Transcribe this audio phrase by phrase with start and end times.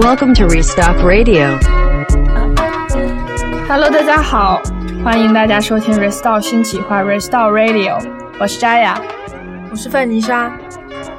[0.00, 1.58] Welcome to Restock Radio.
[3.68, 4.62] Hello，大家好，
[5.04, 8.02] 欢迎大家收听 Restore 新企划 Restore Radio，
[8.40, 8.98] 我是扎雅，
[9.70, 10.50] 我是范妮莎。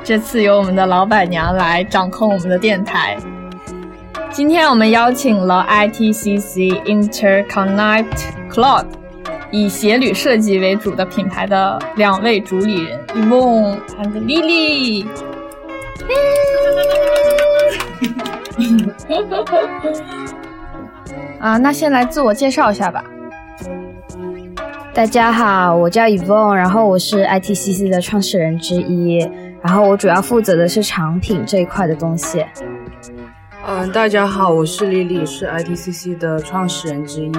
[0.04, 3.16] 这次由我们的老板娘来掌控我们的电台。
[4.32, 8.18] 今天我们邀请了 ITCC Interconnect
[8.50, 8.88] Cloud
[9.52, 15.06] 以鞋履设计为主的品牌的两位主理人 Evon and Lily。
[21.40, 23.04] 啊，那先来自我介绍一下吧。
[24.94, 29.30] 大家好，我叫 Evon，然后我是 ITCC 的创始人之一，
[29.62, 32.46] 然后我主要负责的是产品这一块的东西。
[33.66, 37.32] 嗯，大家好，我是李李是 ITCC 的创始人之一，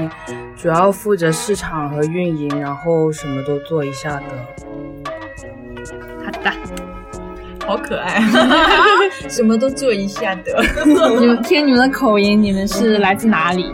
[0.56, 4.22] 主要负责市场和运营，然后什么都做一下的。
[7.72, 8.22] 好可爱，
[9.30, 10.62] 什么都做一下的。
[11.18, 13.72] 你们听你们的口音，你们是来自哪里？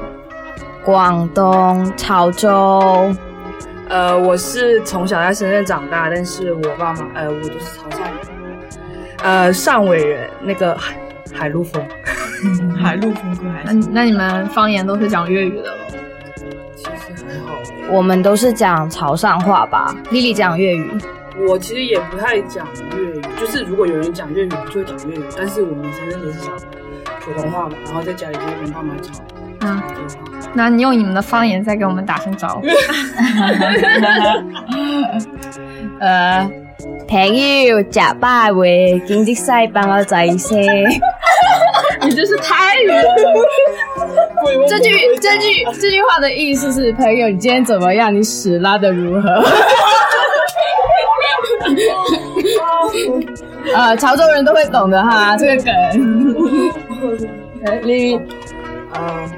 [0.85, 3.13] 广东潮州。
[3.89, 8.59] 呃，我是从小在深圳长大，但是我爸妈，呃，我就是潮汕人，
[9.25, 10.95] 呃，汕尾人，那个海
[11.35, 11.83] 海陆丰，
[12.81, 15.79] 海陆丰可还那那你们方言都是讲粤语的喽？
[16.77, 16.91] 其实
[17.27, 17.59] 还好，
[17.91, 19.93] 我们都是讲潮汕话吧。
[20.11, 20.89] 丽丽讲粤语，
[21.49, 26.51] 我其实也不太讲粤语，就是如果有人讲粤语，我就会讲粤语，但是我们深圳都是讲
[27.21, 29.15] 普通话嘛，然后在家里就跟爸妈讲。
[29.61, 29.81] 嗯，
[30.55, 32.67] 那你用你们的方言再给我们打声招呼。
[36.01, 36.51] 呃，
[37.09, 40.59] 朋友假拜会，经济西帮我仔些。
[42.03, 42.89] 你这是泰语。
[44.69, 48.15] 这句这句这句话的意思是：朋友，你今天怎么样？
[48.15, 49.43] 你屎拉的如何？
[53.75, 55.73] 呃，潮州人都会懂的哈，这个梗。
[57.85, 58.17] 你，
[58.95, 59.31] 嗯。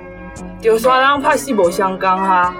[0.62, 2.54] 有双让怕西伯相干哈，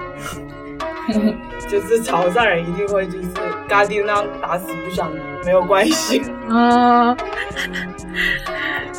[1.69, 3.27] 就是潮汕人一定会就是
[3.67, 5.07] 嘎丁那样打死不相
[5.45, 6.19] 没有关系。
[6.49, 7.15] 嗯，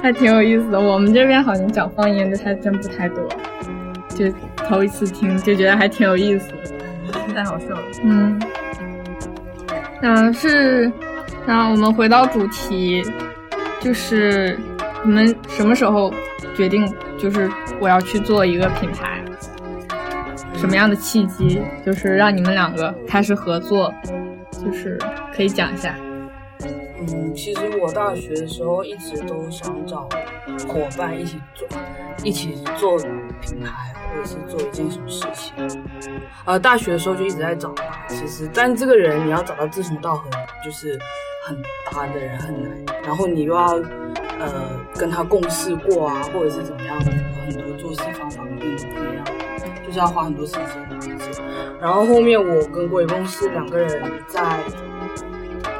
[0.00, 0.78] 还挺有意思的。
[0.78, 3.28] 我们这边好像讲方言的还真不太多，
[4.14, 4.32] 就
[4.68, 6.46] 头一次听就觉得还挺有意思
[7.12, 7.82] 的，太好笑了。
[8.04, 8.40] 嗯，
[10.02, 10.92] 嗯是，
[11.46, 13.02] 那我们回到主题，
[13.80, 14.58] 就是
[15.04, 16.12] 你们什么时候
[16.56, 16.92] 决定？
[17.18, 17.48] 就是
[17.78, 19.22] 我要去做一个品牌，
[20.56, 23.92] 什么样的契机，就是让你们两个开始合作，
[24.50, 24.98] 就是
[25.32, 25.94] 可以讲一下。
[26.98, 30.08] 嗯，其实我大学的时候一直都想找
[30.68, 31.68] 伙伴一起做，
[32.24, 32.98] 一起做
[33.40, 35.52] 品牌或者是做一件什么事情。
[36.44, 40.28] 呃，大学的时候就一直在找嘛，其实，但这个人你要找到志同道合，
[40.64, 40.98] 就是
[41.44, 43.80] 很搭的人很难，然后你又要。
[44.38, 47.12] 呃，跟他共事过啊，或者是怎么样的，
[47.46, 48.74] 很多做事方法不一
[49.14, 49.24] 样，
[49.86, 50.62] 就是要花很多时间
[51.80, 54.58] 然后后面我跟郭一梦是两个人在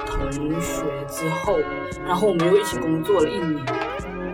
[0.07, 0.31] 同
[0.61, 1.59] 学之后，
[2.07, 3.67] 然后我们又一起工作了一年，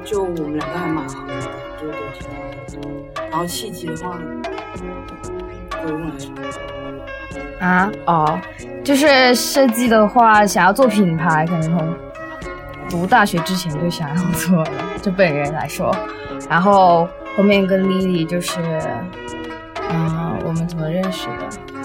[0.05, 1.41] 就我们两个还蛮合的，
[1.81, 3.28] 就都挺好的。
[3.31, 4.19] 然后契机的话，
[5.71, 6.78] 郭一梦来说。
[7.60, 8.41] 啊哦，
[8.84, 11.94] 就是设计的话，想要做品牌，可能从。
[12.91, 14.64] 读大学之前就想要做，
[15.02, 15.94] 就本人来说，
[16.48, 18.58] 然后后面跟丽丽就是，
[19.91, 21.84] 嗯，我们怎么认识的？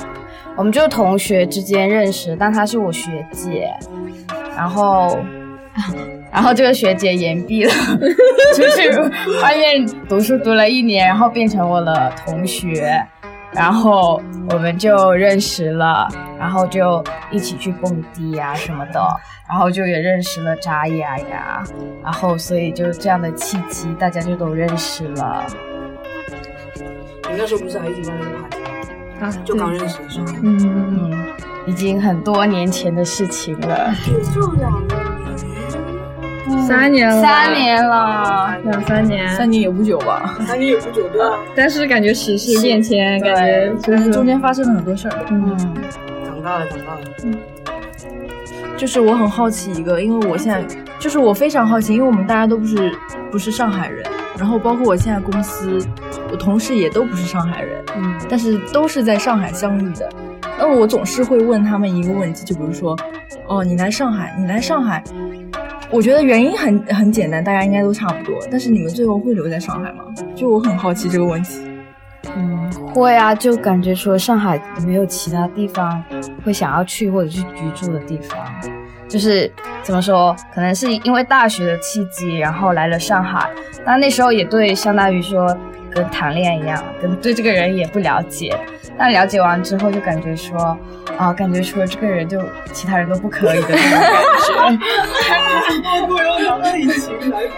[0.56, 3.70] 我们就同学之间认识，但她是我学姐，
[4.56, 5.20] 然后，
[6.32, 7.72] 然后这个学姐延毕了，
[8.56, 8.90] 出去
[9.42, 13.06] 外面读书读了一年，然后变成我的同学。
[13.56, 16.08] 然后我们就认识了，
[16.40, 19.00] 然后就一起去蹦迪呀什么的，
[19.48, 21.64] 然后就也认识了扎雅呀，
[22.04, 25.46] 然后所以就这样的契机，大家就都认识了。
[27.30, 28.64] 你那时候不是还一起办那个 party
[29.22, 29.44] 啊？
[29.46, 30.26] 就刚认识的时候。
[30.42, 31.34] 嗯嗯，
[31.66, 33.94] 已经很多年前的事情了。
[34.34, 35.03] 就两年。
[36.68, 40.36] 三年了，三年了，两三年，三年也不久吧？
[40.46, 41.38] 三年也不久，对吧？
[41.56, 45.26] 但是感觉时事变迁，感觉就是中间发生了很多事儿。
[45.30, 45.58] 嗯，
[46.26, 47.02] 长大了，长大了。
[47.24, 47.38] 嗯，
[48.76, 50.62] 就是我很好奇一个，因为我现在
[51.00, 52.92] 就是我非常好奇，因为我们大家都不是
[53.32, 54.06] 不是上海人，
[54.38, 55.80] 然后包括我现在公司，
[56.30, 60.10] 我同事也都不是上海人，嗯，但是都是在上海相遇的。
[60.58, 62.98] 那我总是会问他们一个问题，就比如说，
[63.48, 65.04] 哦，你来上海，你来上海。
[65.94, 68.36] 我觉得原因很很简单，大家应该都差不多。
[68.50, 70.04] 但是你们最后会留在上海吗？
[70.36, 71.62] 就我很好奇这个问题。
[72.36, 76.04] 嗯，会啊，就感觉除了上海没有其他地方
[76.44, 78.40] 会想要去或者去居住的地方。
[79.08, 79.52] 就是
[79.84, 80.36] 怎么说？
[80.52, 83.48] 可能是因为大学的契机，然后来了上海。
[83.86, 85.56] 那那时候也对，相当于说
[85.92, 88.52] 跟谈恋爱一样，跟对这个人也不了解。
[88.98, 90.78] 但了解完之后，就感觉说，
[91.18, 92.40] 啊，感觉除了这个人，就
[92.72, 94.86] 其他人都不可以的那种感觉。
[96.08, 97.42] 我用爱情来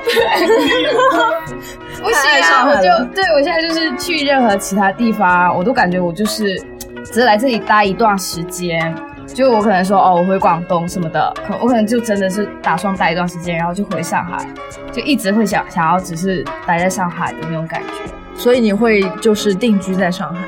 [2.02, 2.68] 不行啊！
[2.70, 6.60] 我就对我现在就是去任何其他地方，我都感觉我就是
[7.04, 8.96] 只是来这里待一段时间。
[9.34, 14.48] 就我可能说哦，我回广东什么的，可我可能就真的是打算待一段时间，然后就回上海，
[14.94, 17.88] 就一直会想想要只是待在上海的那种感觉。
[18.36, 20.42] 所以你会就是定居在上海？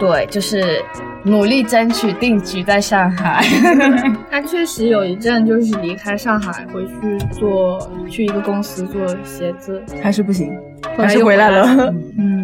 [0.00, 0.82] 对，就是
[1.22, 3.44] 努力争取定居在上海。
[4.30, 10.58] 他确实有一阵就是离开上海，回去做去一个公司做鞋子，还是不行，
[10.96, 11.94] 还是回来了。
[12.18, 12.42] 嗯，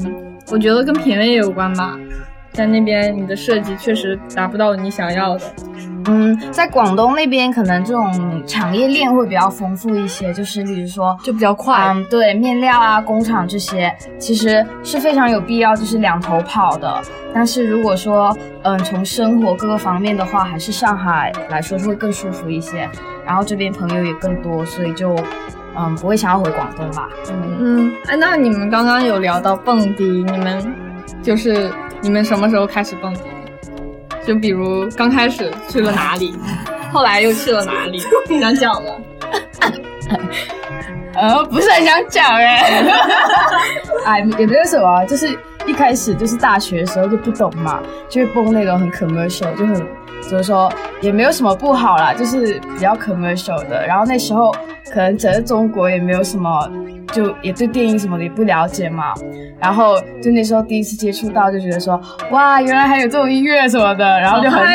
[0.53, 1.99] 我觉得跟品味也有关吧。
[2.53, 5.45] 在那边，你的设计确实达不到你想要的。
[6.09, 11.93] 嗯，在广东那边，可能这种产业链会比较丰富一些，就是比如说就比较快。
[11.95, 17.01] 嗯，对，面料啊，工厂这些，其实是非常有必要，就是两头跑的。
[17.35, 22.89] 但是如果说，嗯，从生活各个方面的话，还是上海来说会更舒服一些。
[23.27, 25.17] 然后这边朋友也更多，所以就，
[25.77, 27.09] 嗯，不会想要回广东吧。
[27.31, 30.75] 嗯嗯，哎，那你们刚刚有聊到蹦迪，你们
[31.23, 31.71] 就是。
[32.03, 33.21] 你们什么时候开始蹦迪？
[34.27, 36.35] 就比如刚开始去了哪里，
[36.93, 38.03] 后来又去了哪里？
[38.41, 38.91] 想讲吗？
[41.15, 42.85] 呃，不是很想讲哎。
[44.05, 49.75] 哎，也没有什么，就是一开始就是大学的时候就不懂嘛，就会蹦那种很 commercial，就很
[50.23, 53.87] 怎么说，也没有什么不好啦，就是比较 commercial 的。
[53.87, 54.53] 然后那时候
[54.93, 56.69] 可能整个中国也没有什么。
[57.17, 59.15] 就也对电影什么的也不了解嘛，
[59.59, 61.99] 然后就那时候第一次接触到，就觉得说
[62.31, 64.67] 哇，原来还有这种音乐什么的，然后就很很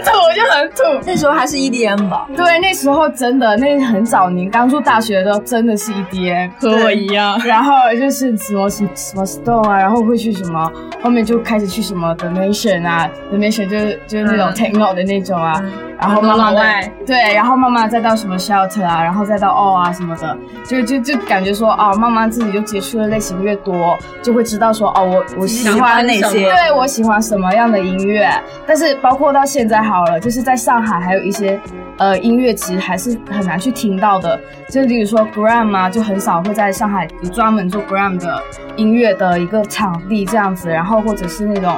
[0.00, 1.04] 土，就很土。
[1.06, 2.26] 那时候还是 EDM 吧？
[2.34, 7.38] 对，那时候真的，那很早年刚入大学的时候，真的是 EDM，和我一样。
[7.44, 10.72] 然后就是什么什么什么 Stone 啊，然后会去什么，
[11.02, 15.62] 后面就开始去什么 The Nation 啊，The Nation 就是就是那种 Techno 的那种啊。
[16.06, 20.36] 然后慢慢的，对，然后慢慢再到什么 shelter 啊，然后再到 all 啊什么的，
[20.66, 28.28] 就就就感觉说啊，慢慢自己就接触的类型越多，就会知道说哦，我我喜欢哪些，对我喜欢什么样的音乐。
[28.66, 31.58] 但是包括到现在好了，就是在上海还有一些
[31.96, 38.42] 呃音乐其实还是很难去听到的，就比如说 gram 啊，就很少会在上海有专门做 gram 的
[38.76, 41.74] 音乐的一个场地这样子，然后或者是那种。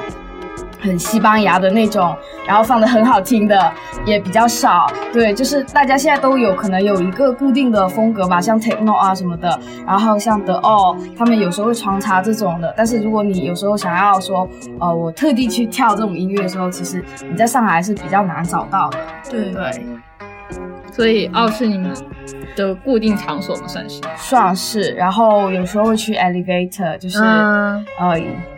[0.81, 2.15] 很西班牙的那种，
[2.47, 3.73] 然后放的很好听的
[4.05, 4.87] 也比较少。
[5.13, 12.75] 对，就是大家现在都有可能有一个固定的风格吧，像 techno 啊什么的，然后像 The All，他们有时候会穿插这种的。
[12.77, 18.99] 但是如果你有时候想要说，呃，我特地去跳这种音乐的时候，其实你在上海是比较难找到的。
[19.31, 19.87] 对对。
[20.93, 21.93] 所以奥是你们
[22.57, 23.69] 的固定场所吗？
[23.69, 27.85] 算是算是，然后有时候会去 elevator，就是呃，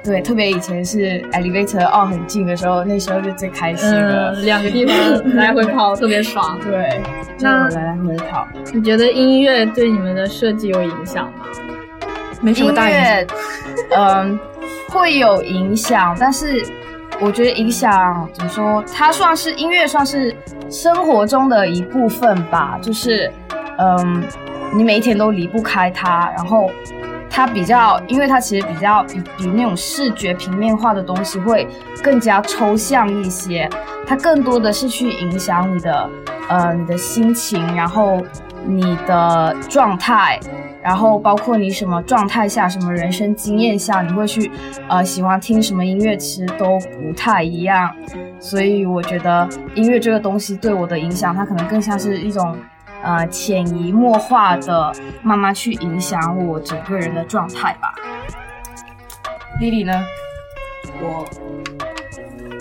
[0.04, 4.94] 对，特别以前是 elevator 奥很近的时候，那时候就最开心了，两个地方
[5.34, 6.58] 来回跑特别爽。
[6.62, 7.02] 对，
[7.40, 8.46] 那来来回跑。
[8.72, 11.44] 你觉得音乐对你们的设计有影响吗？
[12.40, 13.26] 没什么大影响。
[13.96, 14.38] 嗯，
[14.90, 16.64] 会有影响，但是。
[17.20, 18.84] 我觉得影响怎么说？
[18.94, 20.34] 它算是音乐，算是
[20.70, 22.78] 生活中的一部分吧。
[22.80, 23.30] 就是，
[23.78, 24.22] 嗯，
[24.72, 26.32] 你每一天都离不开它。
[26.36, 26.70] 然后，
[27.28, 31.66] 它比较，因为它其实比较比比那种视觉平面化的东西会
[32.02, 33.68] 更加抽象一些。
[34.06, 36.08] 它更多的是去影响你的，
[36.48, 38.22] 呃，你的心情，然后
[38.64, 40.38] 你的状态。
[40.88, 44.50] 然后包括你什么状态下、什么人生经验下，你会去，
[44.88, 47.94] 呃，喜欢听什么音乐，其实都不太一样。
[48.40, 52.56] 所以我觉得音乐这个东西对我的影响，它可能更像是一种，
[53.02, 54.90] 呃，潜移默化的，
[55.20, 57.92] 慢慢去影响我整个人的状态吧。
[59.60, 59.92] 丽丽呢？
[61.02, 61.26] 我，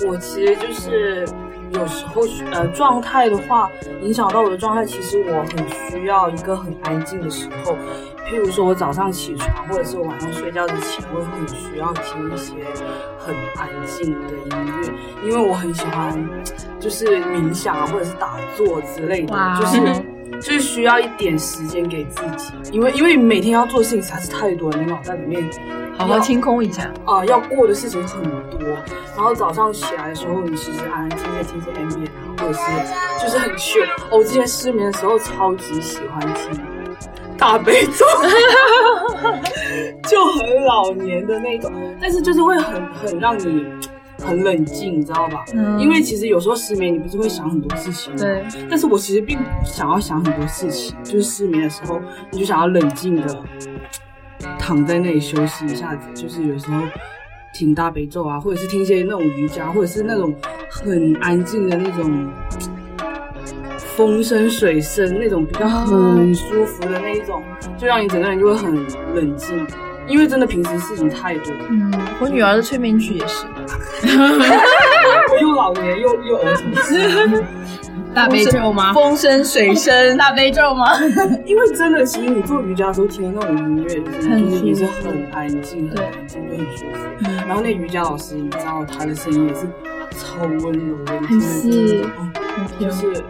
[0.06, 1.26] 我其实就是。
[1.72, 2.22] 有时候，
[2.52, 3.70] 呃，状态的话，
[4.02, 4.86] 影响到我的状态。
[4.86, 7.74] 其实我很需要一个很安静的时候，
[8.28, 12.54] 譬如说我早上起床，或者是晚上睡觉之前，我很需要听一些
[13.20, 16.18] 很安静的音乐，因为我很喜欢，
[16.80, 19.80] 就是冥想啊，或者是打坐之类的，就是
[20.42, 25.50] 就是需要一点时间给自己，因为因为每天要做的事情实在是太多了，你脑袋里面。
[25.98, 27.26] 好好清空一下啊！
[27.26, 28.22] 要过的事情很
[28.60, 28.70] 多，
[29.16, 32.60] 然后早上起来的时候，你其实安安静静听听 M B 啊，或者是
[33.20, 33.82] 就是很炫。
[34.12, 36.62] 我之前失眠的时候，超级喜欢听
[37.36, 38.06] 大悲咒，
[40.08, 43.66] 就很老年的那种，但是就是会很很让你
[44.20, 45.46] 很冷静，你知道吧？
[45.54, 48.20] 嗯因为其实有时候失眠，你不是会想很多事情吗？
[48.20, 53.44] 对，但是我其实并不想要想很多事情，就是失眠的时候，你就想要冷静的
[54.58, 56.82] 躺在那里休息一下子，就是有时候
[57.54, 60.34] 听大悲咒啊，或者是听一些那种瑜伽，或者是那种
[60.70, 62.28] 很安静的那种
[63.96, 67.42] 风声、水声，那种比较很舒服的那一种，
[67.78, 68.76] 就让你整个人就会很
[69.16, 69.66] 冷静。
[70.08, 73.46] 因为真的平时事情太多，嗯，我女儿的催眠曲也是，
[75.42, 77.44] 又老年又又儿童。
[78.16, 78.94] 大悲咒吗？
[78.94, 80.88] 风声水声，大悲咒吗？
[81.46, 86.98] 因为真的，其实你做瑜伽的时候听的那种音乐，就是很就是也是很安静、很 对安静，就很舒服。
[87.48, 89.68] 然后那瑜伽老师，你知道他的声音也是
[90.18, 92.02] 超温柔的，很细
[92.58, 93.24] 嗯就就是是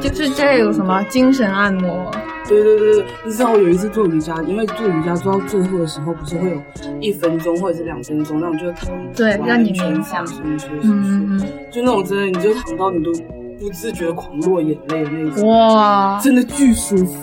[0.00, 2.10] 就是这有什么精神按摩？
[2.52, 6.62] 对对对对，你知道我有一次做瑜伽，因为做瑜伽做到最后的时候，不是会有
[7.00, 13.12] 一分钟或者是两分钟，那种就是躺完对让你全冥想放松休息，嗯嗯就那种真的，你就躺到你都
[13.60, 15.48] 不自觉的狂落眼泪的那种。
[15.48, 17.16] 哇真的巨舒服。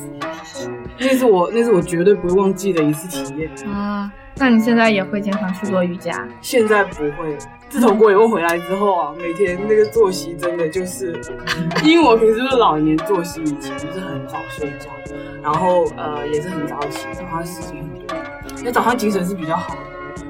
[1.02, 3.50] 那是我，那是我绝对不会忘记的一次体验。
[3.72, 4.12] 啊！
[4.36, 6.28] 那你现在也会经常去做瑜伽？
[6.42, 7.38] 现在不会了，
[7.70, 11.20] 自从郭伟问回来之后啊，每天那个作息真的就是，
[11.86, 14.90] 因为我平时是老年作息，以前就是很早睡觉，
[15.42, 18.18] 然后呃也是很早起，早上事情很多，
[18.58, 19.80] 因为早上精神是比较好的，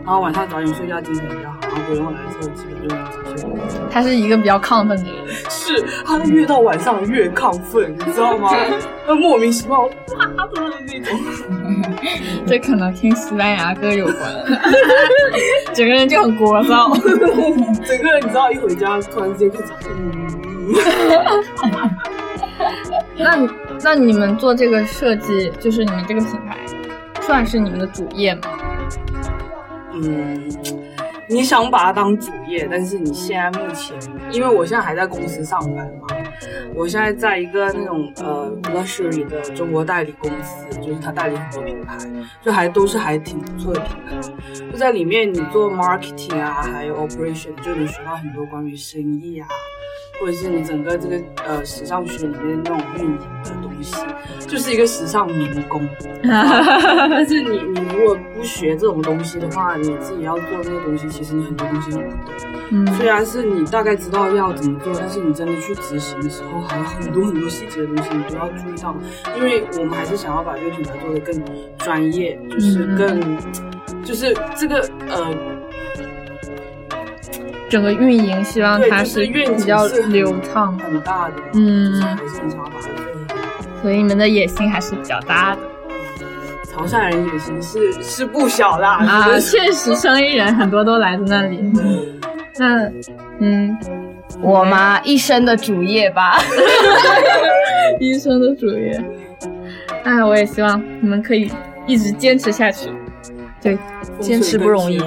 [0.09, 3.47] 然后晚上早点睡觉精神比较好，然后郭伟问来之后基本就没有早睡。
[3.91, 5.13] 他是一个比较亢奋的人，
[5.51, 8.49] 是他越到晚上越亢奋，你知道吗？
[9.05, 9.89] 他莫名其妙哇
[10.25, 11.15] 的那种。
[12.47, 14.17] 这可能听西班牙歌有关，
[15.75, 16.91] 整个人就很聒噪。
[17.85, 20.73] 整个人你知道一回家突然之间开始，嗯，
[23.15, 23.47] 那你
[23.83, 26.57] 那你们做这个设计，就是你们这个品牌，
[27.21, 28.41] 算是你们的主业吗？
[29.93, 30.50] 嗯，
[31.27, 33.98] 你想把它当主业，但是你现在目前，
[34.31, 36.08] 因为我现在还在公司上班嘛，
[36.75, 41.98] 我现在在一个那种呃 luxury 的中国代理公司，就是他代理很多品牌，
[42.41, 44.15] 就还都是还挺不错的品牌。
[44.72, 49.48] 就在里面，你做 marketing 啊，还有 operation，就能学到很多关于生意啊，
[50.19, 53.95] 或者是你整个这个呃时尚圈里面那种运营的东西，
[54.47, 55.88] 就是一个时尚民工。
[56.21, 62.33] 但是你你如果不学这种东西的话，你自己要做那个东西，其实你很多东西都不懂。
[62.71, 68.95] 嗯虽然是你大概知道要怎么做，但是你真的去执行的时候，还有很多很多细节的东西你都要注意到。
[69.38, 71.41] 因为我们还是想要把这个品牌做得更
[71.79, 73.38] 专业，就是嗯更，
[74.03, 75.33] 就是这个呃，
[77.69, 83.65] 整个运营希望，它是愿景比较流畅，很大的，嗯还是很想把它做得很好。
[83.81, 85.61] 所以你们的野心还是比较大的
[86.71, 89.39] 潮汕人野心是是不小的，啊！
[89.39, 91.59] 确实，生意人很多都来自那里。
[92.57, 92.91] 那
[93.39, 93.77] 嗯，
[94.41, 96.38] 我嘛一生的主业吧。
[97.99, 99.01] 一生的主业。
[100.03, 101.51] 哎，我也希望你们可以
[101.85, 102.89] 一直坚持下去。
[103.61, 103.77] 对，
[104.19, 105.01] 坚持不容易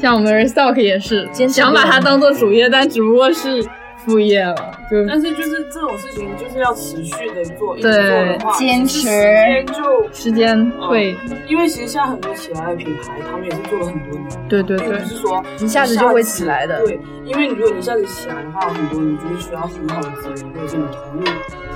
[0.00, 3.64] 像我们 Restock 也是坚持想把它当做主业，但只不过是
[4.04, 4.54] 副业了。
[4.88, 11.16] 就但是就是这种事情，就是要持续的做，一直对做的话，时间就时间会，
[11.48, 21.24] 因为其实现在很多起来的品牌，他们也是做了很多年，对对对并不，是说一下子就会起来的对，因为你如果一下子起来的话，很多你就是需要很好的资源，或者是你投入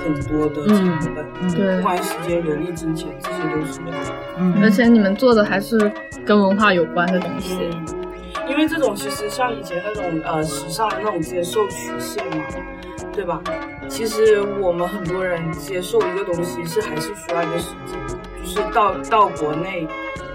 [0.05, 4.15] 很多的成本，嗯对不管时间、人力、金钱，这些都是要的。
[4.39, 5.77] 嗯而且你们做的还是
[6.25, 7.57] 跟文化有关的东西。
[7.59, 7.85] 嗯，
[8.49, 12.43] 因为这种其实像以前那种呃时尚的那种接受曲线嘛，
[13.13, 13.41] 对吧？
[13.89, 17.99] 其实我们很多人接受一个东西是还是需要一个时间，
[18.43, 19.87] 就是到到国内，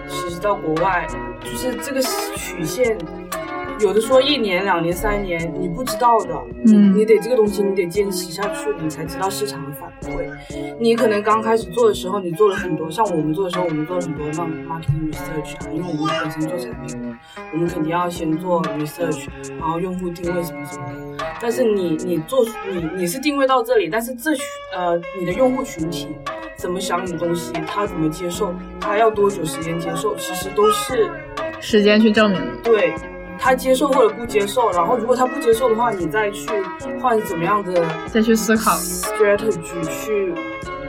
[0.08, 1.06] 其实到国外，
[1.40, 2.00] 就是这个
[2.36, 2.98] 曲线。
[3.78, 10.26] 有的说一年、两年、三年，你不知道的，嗯你你得这个东西你得坚持下去，你才知道市场的反馈。
[10.80, 17.18] 你可能刚开始做的时候，你做了很多，像我们做的时候，我们做了很多那种 marketing research 啊，因为我们本身做产品嘛，
[17.52, 19.26] 我们肯定要先做 research，
[19.58, 21.24] 然后用户定位什么什么的。
[21.40, 24.42] 但是你你做你你是定位到这里，但是这群
[24.74, 26.08] 呃你的用户群体
[26.56, 31.10] 怎么想你的东西，他怎么接受，他要多久时间接受，其实都是
[31.60, 32.40] 时间去证明。
[32.62, 32.94] 对
[33.38, 34.70] 他接受或者不接受。
[34.72, 36.48] 然后如果他不接受的话，你再去
[37.00, 40.34] 换怎么样的再去思考 strategy 去，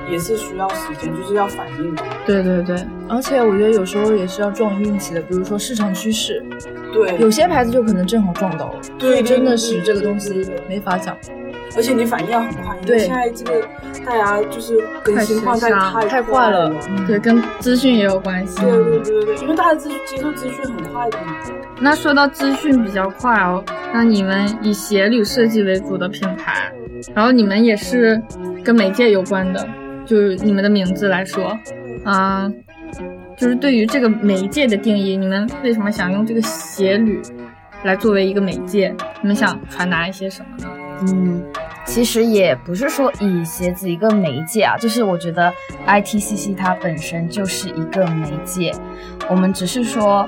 [0.09, 2.03] 也是需要时间，就是要反应的。
[2.25, 2.75] 对对对，
[3.09, 6.43] 而且我觉得有时候也是要撞运气的，比如说市场趋势，
[6.93, 11.15] 对，有些牌子就可能正好撞到了，对所以真的对是这个东西没法讲。
[11.75, 13.67] 而且你反应要很快，因为对现在这个
[14.05, 16.73] 大家就是更新换代太太太快了
[17.05, 18.61] 对，跟资讯也有关系。
[18.61, 21.35] 对对对对对，因为大家资接受资讯很快的嘛。
[21.79, 26.71] 那说到资讯比较快哦，那你们以鞋履设计为主的品牌，
[27.13, 28.21] 然后你们也是
[28.63, 29.67] 跟媒介有关的，
[30.05, 31.57] 就是你们的名字来说，
[32.03, 32.51] 啊、
[33.37, 37.21] 就是对于这个媒介的定义，你们为什么想用这个鞋履
[37.83, 38.93] 来作为一个媒介？
[39.21, 40.69] 你们想传达一些什么呢？
[41.01, 41.43] 嗯，
[41.85, 45.53] 其实也不是说以鞋子一个媒介啊，就是我觉得
[45.85, 48.73] ITCC 它本身就是一个媒介，
[49.29, 50.27] 我们只是说，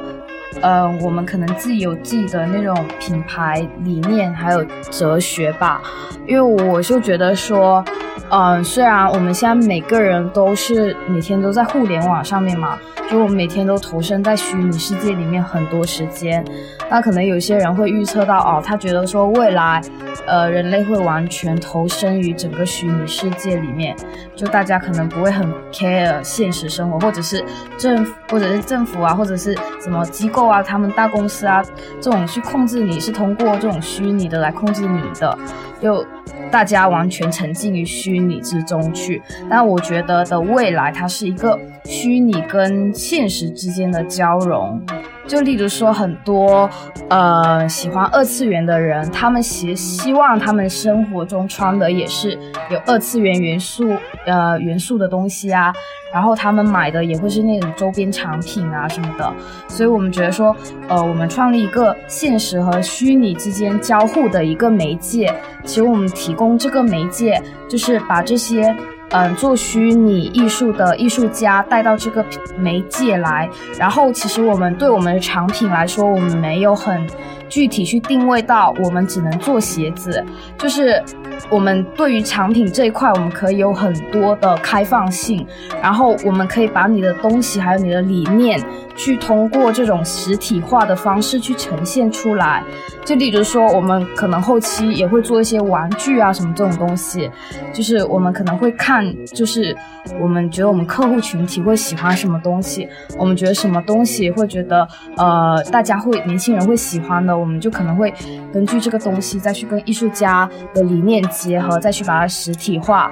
[0.61, 5.81] 呃，我们可能自己有自己的那种品牌理念还有哲学吧，
[6.27, 7.83] 因为我就觉得说，
[8.29, 12.77] 嗯、虽然我们现在每个人都是每天都在互联网上面嘛，
[13.09, 16.43] 就我们每天都投身在虚拟世界里面很多时间，
[16.89, 19.81] 那可能有些人会预测到哦，他觉得说未来，
[20.25, 23.95] 呃，人类会完全投身于整个虚拟世界里面，
[24.35, 27.43] 就大家可能不会很 care 现实生活，或者是
[27.77, 31.63] 政，或者是政府啊，或者是什么机构啊，他们大公司啊，
[31.99, 35.37] 这种去控制你是通过这种虚拟的来控制你的，
[35.81, 36.05] 就
[36.51, 39.21] 大家完全沉浸于虚拟之中去。
[39.49, 44.81] 但我觉得的未来，它是一个虚拟跟现实之间的交融。
[45.29, 46.67] 就例如说，很多
[47.07, 52.31] 呃喜欢二次元的人，他们希希望他们生活中穿的也是
[52.71, 53.95] 有二次元元素
[54.25, 55.71] 呃元素的东西啊，
[56.11, 59.31] 然后他们买的也会是那种周边产品啊什么的。
[59.67, 60.55] 所以我们觉得说，
[60.87, 65.31] 呃，我们创立一个现实和虚拟之间交互的一个媒介，
[65.63, 68.75] 其实我们提供这个媒介，就是把这些。
[69.11, 72.23] 嗯，做虚拟艺术的艺术家带到这个
[72.57, 77.07] 媒介来，然后其实我们对我们的产品来说，我们没有很
[77.49, 80.23] 具体去定位到我们只能做鞋子，
[80.57, 81.03] 就是
[81.49, 85.45] 我们对于产品这一块，我们可以有很多的开放性，
[85.81, 88.61] 然后我们可以把你的东西还有你的理念，
[88.95, 92.63] 去通过这种实体化的方式去呈现出来。
[93.03, 97.31] 就例如说，我们可能后期也会做一些玩具啊什么这种东西，
[97.73, 99.75] 就是我们可能会看，就是
[100.21, 108.13] 我们觉得我们客户群体会喜欢什么东西，我们觉得什么东西会觉得呃大家会年轻人会喜欢的，我们就可能会
[108.53, 113.09] 根据这个东西再去跟艺术家的理念结合，再去把它实体化。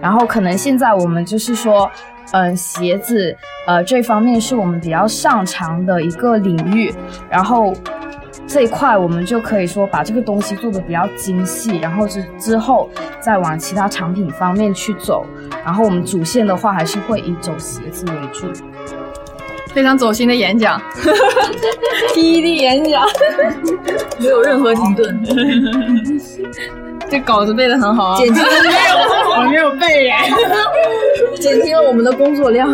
[0.00, 1.90] 然后可能现在我们就是说。
[2.32, 6.94] 嗯，鞋子，呃，这方面是我们比较擅长的一个领域，
[7.28, 7.74] 然后
[8.46, 12.88] 这一块我们就可以说把这个东西做的比较精细，然后之之后
[13.18, 15.26] 再往其他产品方面去走，
[15.64, 18.46] 然后我们主线的话还是会以走鞋子为主。
[19.72, 20.80] 非常走心的演讲，
[22.14, 23.06] PED 演讲，
[24.18, 25.22] 没有任何停顿，
[27.08, 28.50] 这稿子背的很好啊，减轻了
[29.38, 30.14] 我没有背耶。
[31.40, 32.68] 减轻了我们的工作量。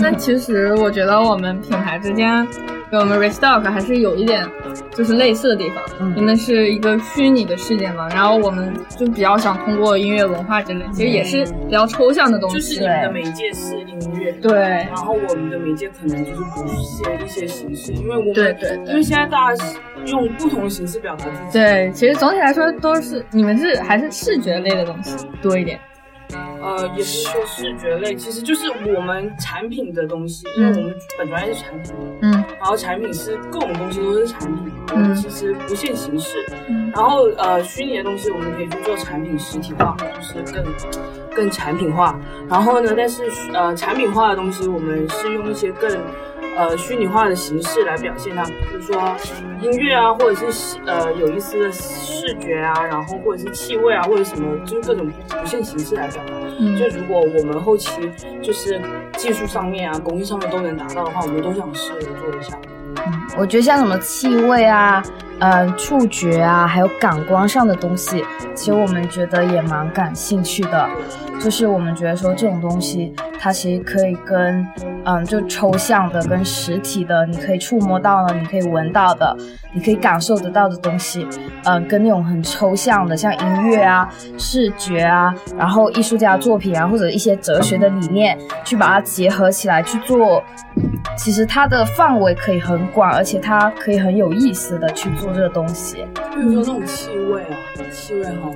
[0.00, 2.46] 那其实我觉得我们品牌之间
[2.90, 4.48] 跟我们 Restock 还是有一点
[4.92, 5.82] 就是类似的地方。
[6.00, 12.60] 嗯你们是一个虚拟的世界嘛，然后我们就比较想通过音乐文化之类，其实也是比较抽象的东西就。
[12.62, 21.58] 是你们的媒介是音乐，对然后我们的媒介可能就是不屑一些形式，因为我们对对对因为现在大家是用不同的形式表达自己。
[21.58, 25.78] 对，其实总体来说都是你们是还是视觉类的东西多一点。
[26.60, 36.44] 呃，也不是说视觉类，其实就是我们产品的东西，因为我们本专业是产品，嗯然后产品是各种东西都是产品，我嗯们其实不限形式。
[36.68, 40.64] 嗯然后呃，虚拟的东西我们可以去做产品实体化，就是更
[41.34, 42.18] 更产品化。
[42.48, 45.90] 然后呢，但是呃，产品化的东西我们是用一些更
[46.58, 49.16] 呃虚拟化的形式来表现它，比如说
[49.62, 56.32] 音乐啊，或者是呃有意思的视觉啊，然后或者是气味啊，或者什么，就是各种不限形式来表达。
[56.60, 58.10] 嗯就如果我们后期
[58.42, 58.80] 就是
[59.16, 62.58] 技术上面啊、工艺上面都能达到的话，我们都想试着做一下。
[62.96, 65.00] 嗯我觉得像什么气味啊、
[65.40, 68.24] 呃触觉啊，还有感官上的东西，
[68.54, 70.88] 其实我们觉得也蛮感兴趣的。
[71.38, 74.66] 就是我们觉得说这种东西，它其实可以跟
[75.04, 79.36] 嗯就抽象的跟实体的，你可以触摸到的，你可以闻到的，
[79.72, 81.24] 你可以感受得到的东西，
[81.62, 90.42] 嗯，跟那种很抽象的，像音乐啊、视觉啊，然后艺术家作品啊，或者一些哲学的理念，去把它结合起来去做。
[91.16, 96.06] 其实它的范围可以很广，而且它可以很有意思的去做这个东西。
[96.34, 97.56] 比如说那种气味啊，
[97.92, 98.50] 气味哈，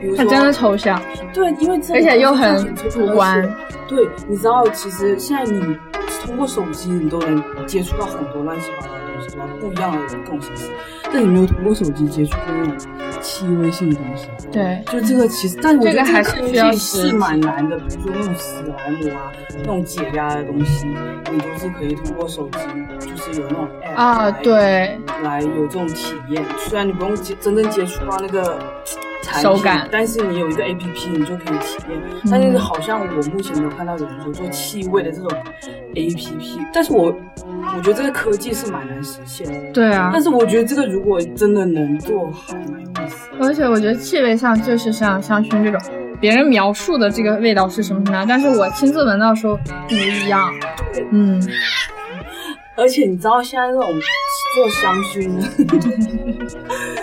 [0.00, 1.00] 比如说它真的抽象，
[1.32, 3.42] 对，因为这而且又很很主观。
[3.88, 5.76] 对，你知道，其实现在你
[6.24, 9.36] 通过手机你都能接触到很多乱七八糟的东西？
[9.60, 10.70] 不一样的各种形式，
[11.12, 12.76] 但你没有通过手机接触过那种
[13.20, 14.28] 气味性的东西。
[14.50, 20.86] 对，就这个其实，但我觉得这个还是科需要技实是蛮难的，比如说那种史莱姆啊，那种解压的东西，
[21.30, 22.58] 你都是可以通过手机，
[23.06, 26.44] 就是有那种 app 啊，来对，来有这种体验。
[26.58, 28.58] 虽然你不用接真正接触到那个
[29.22, 32.00] 产品手感但是你有一个 A P P，你就可以体验。
[32.30, 35.30] 但是好像我目前没有看到有人说做气味的这种
[35.94, 37.14] A P P，但是我
[37.76, 39.72] 我觉得这个科技是蛮难实现的。
[39.72, 40.22] 对啊但。
[40.22, 43.28] 是我觉得这个如果真的能做，好蛮有意思。
[43.40, 45.80] 而且我觉得气味上就是像香薰这种，
[46.20, 49.58] 别人描述的这个味道是什么什么样，但是我亲自闻到的时候
[49.88, 50.48] 不一样。
[51.10, 51.42] 嗯，
[52.76, 53.92] 而且你知道现在这种
[54.54, 55.28] 做香薰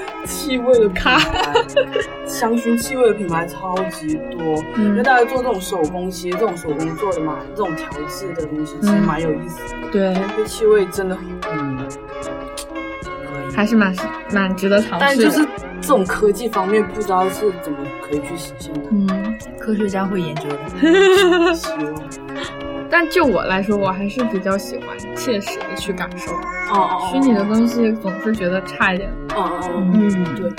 [0.29, 1.19] 气味的咖，
[2.25, 9.91] 香薰气味的品牌超级多，因为嗯大家做这种手工，其实这种手工做的嘛，这种调制的东西其实嗯蛮有意思的。
[9.91, 11.77] 对，这气味真的很，嗯，
[13.55, 13.93] 还是蛮
[14.31, 14.99] 蛮值得尝试的。
[14.99, 15.45] 但就是
[15.81, 18.81] 这种科技方面，不知道是怎么可以去实现的。
[18.91, 21.53] 嗯，科学家会研究的。
[21.55, 22.58] 希望。
[22.89, 26.39] 但就我来说，我还是比较喜欢切实的去感受，哦
[26.73, 29.09] 哦虚拟的东西总是觉得差一点。
[29.35, 30.51] 哦哦哦，嗯，对，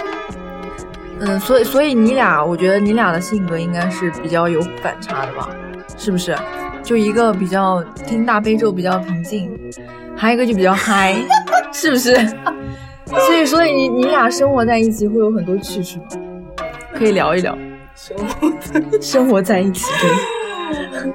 [1.20, 5.48] 嗯，所以所以你俩，我觉得你俩的性格应该是比较有反差的吧？
[5.96, 6.36] 是不是？
[6.82, 9.50] 就一个比较听大悲咒比较平静，
[10.16, 11.14] 还有一个就比较嗨，
[11.72, 12.14] 是不是？
[13.06, 16.04] 所以所以你你俩生活在一起会有很多趣事吗？
[16.94, 17.56] 可以聊一聊
[17.94, 19.84] 生活生活在一起。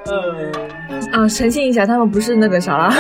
[0.05, 0.51] 对呃，
[1.11, 2.93] 啊，澄清一下，他们不是那个啥啦。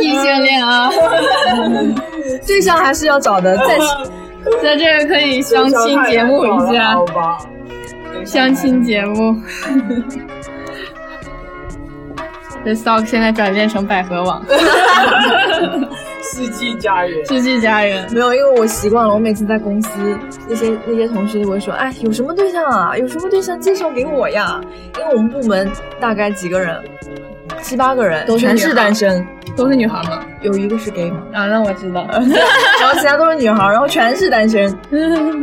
[0.00, 0.90] 异性恋啊，
[2.46, 3.78] 对象还是要找的，在
[4.62, 7.38] 在这儿可以相亲节目一下好，吧？
[8.24, 9.36] 相亲节目。
[12.64, 14.40] 这 Stock 现在转变成百合网，
[16.34, 17.26] 世纪佳缘。
[17.26, 18.10] 世纪佳人。
[18.10, 19.90] 没有，因为我习惯了，我每次在公司，
[20.48, 22.96] 那些那些同事都会说，哎，有什么对象啊？
[22.96, 24.58] 有什么对象介绍给我呀？
[24.98, 26.82] 因为我们部门大概几个人，
[27.60, 30.24] 七八个人，全是单身，都是女孩吗？
[30.40, 32.06] 有一个是 gay 嘛，啊，那我知道。
[32.10, 34.74] 然后其他都是女孩，然后全是单身。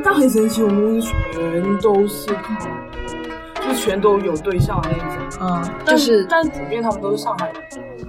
[0.04, 5.39] 那很神奇，我们公司全都是靠，就全都有对象的那种。
[5.41, 7.56] 嗯，但就是但普遍他们都是上海人。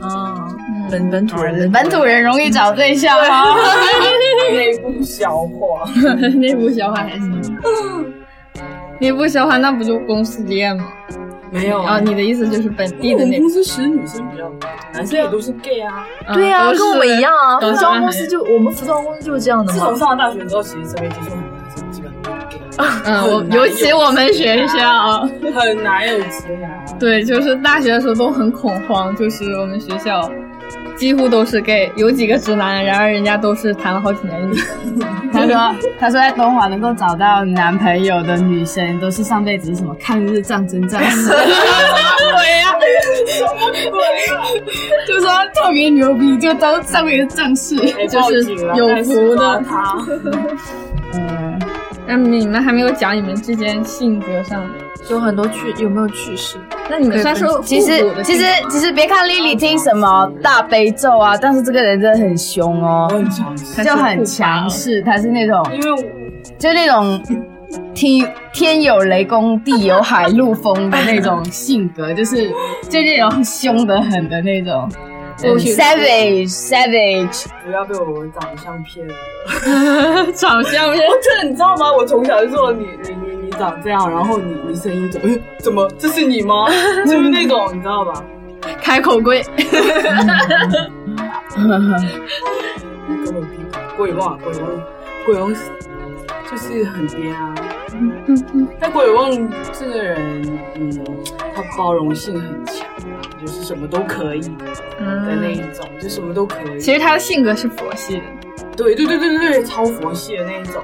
[0.01, 0.49] 啊，
[0.91, 3.45] 本本土人，本土人容易找对象 啊。
[4.53, 5.85] 内部消化。
[6.39, 7.43] 内部消化还行。
[9.01, 10.85] 内部消化那不就公司恋吗？
[11.53, 16.07] 没有啊，你的意思就是本地的那我们公司其实女生比较多，男生也都是 gay 啊。
[16.33, 17.59] 对呀、都是跟我们一样啊。
[17.59, 19.79] 服装公司就我们服装公司就是这样的嘛。
[19.79, 22.61] 自从上了大学之后，其实身边接触很多男生，基本都是 gay，
[23.05, 25.23] 嗯，我尤其我们学校，
[25.55, 26.71] 很难有直男。
[27.01, 30.31] 对，就是大学的时候都很恐慌，就是我们学校
[31.01, 34.67] 几乎都是 gay，有几个直男，然而人家都是谈了好几年的女生。
[35.33, 41.31] 他说，他说在东华能够找到男朋友的女生，都是上辈子什么抗日战争战士。
[41.33, 41.39] 对
[42.59, 42.77] 呀、
[45.09, 47.79] 就说特别牛逼，就当上面的战士。
[47.99, 49.65] 哎就是有福的。
[52.11, 54.69] 嗯，那你们还没有讲你们之间性格上，
[55.09, 56.59] 有很多趣，有没有趣事？
[56.89, 66.11] 那你们算是互其实其实其实别看 Lily 听什么大悲咒啊，但是这个人真的很凶哦，很强势，就很强势，他是那种因为
[66.59, 67.23] 就那种
[67.95, 72.51] 天天有雷公地有海陆风的那种性格，就是
[72.89, 74.91] 就那种凶得很的那种。
[75.41, 79.15] Savage savage，不要被我 长相骗了。
[80.35, 81.93] 长相我真的，你知道吗？
[81.93, 86.67] 我从小就说你你你你长这样，然后你你声音怎么怎么这是你吗？
[87.07, 88.23] 就是那种你知道吧？
[88.83, 89.43] 开口贵，
[91.55, 91.65] 根
[93.33, 93.57] 本屁
[93.97, 94.71] 鬼旺鬼旺
[95.25, 95.55] 鬼旺
[96.51, 97.55] 就是很颠啊。
[98.79, 99.31] 但鬼旺
[99.73, 100.43] 这个人，
[100.77, 100.91] 嗯，
[101.55, 104.49] 他包容性很强啊，就是什么都可以的
[104.99, 106.81] 那一种，就什么都可以。
[106.81, 108.23] 其实他的性格是佛系的，
[108.77, 110.83] 对对对对对对，超佛系的那一种。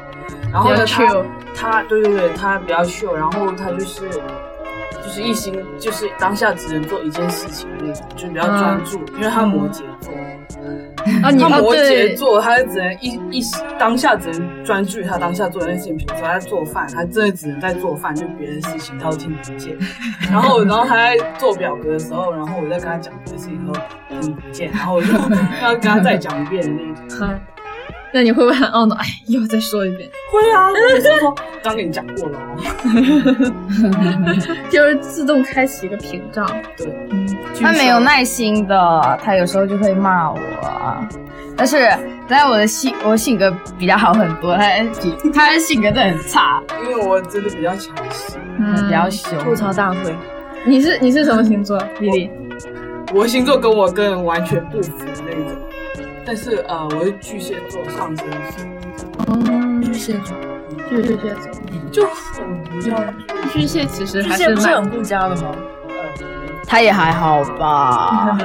[0.52, 4.08] 然后呢，他他对对对，他比较 chill，然后他就是
[5.16, 10.12] 就是一心就是当下只能做一件事情的那种，就比较专注，因为他摩羯座，
[11.22, 19.74] 啊，你摩羯，座，他就只能一一时当下只能专注于他当下做的那件事情，比如说他在做饭，他真的只能在做饭，就别的事情他都听不见。
[20.30, 25.14] 然后，然后他在做表格的时候，然后我在跟他讲别的事情，他都听不见，然后我就
[25.64, 27.40] 要跟他再讲一遍的那种。
[28.16, 28.96] 嗯，那你会不会很懊恼？
[28.96, 32.56] 哎，又再说一遍，会啊，我就说刚跟你讲过了哦。
[34.70, 36.46] 就是自动开启一个屏障。
[36.78, 37.28] 对，嗯，
[37.60, 40.38] 他没有耐心的，他有时候就会骂我。
[41.58, 41.88] 但是，
[42.26, 44.62] 但我的性我性格比较好很多，他
[45.00, 48.38] 比他的性格真的很差，因为我真的比较强势，
[48.84, 49.38] 比较凶。
[49.40, 50.14] 吐槽大会，
[50.64, 52.30] 你是你是什么星座，丽丽？
[53.14, 55.56] 我星座跟我个人完全不符那种，
[56.26, 58.26] 但是呃，我是巨蟹座上升。
[58.50, 58.68] 星。
[59.28, 60.36] 哦，巨蟹座，
[60.90, 61.30] 巨蟹座
[61.92, 63.14] 就很不像
[63.52, 65.54] 巨蟹，其实巨还蟹不是很顾家的吗？
[66.66, 68.36] 他也还好吧。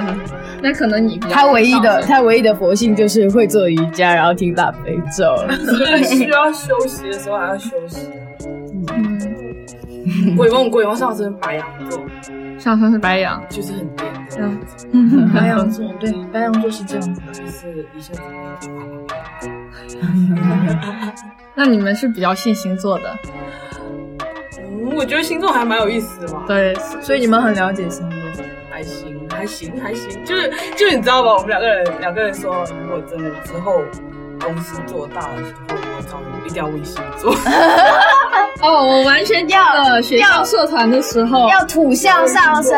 [0.62, 5.36] 那可能你他唯一的他唯一的佛性就是会做瑜伽，然后听大悲咒。
[5.66, 8.10] 所以需要休息的时候还要休息。
[10.28, 12.02] 嗯，鬼梦鬼梦上升白羊座，
[12.60, 14.50] 上升是白羊，就是很颠的，
[14.92, 17.32] 嗯，白羊座，对，白羊座是这样子的。
[17.34, 18.22] 就是一下子
[21.56, 23.18] 那你们是比较信星座的，
[24.58, 26.44] 嗯，我觉得星座还蛮有意思的嘛。
[26.48, 28.18] 对，所以你们很了解星座。
[28.70, 31.34] 还行，还行，还行，就是就是你知道吧？
[31.34, 33.84] 我们两个人两个人说，如果真的之后
[34.40, 37.36] 公司做大的时候，我找你一定要问星座。
[38.62, 42.74] 哦，我完全记得学校社团的时候，要土象上升，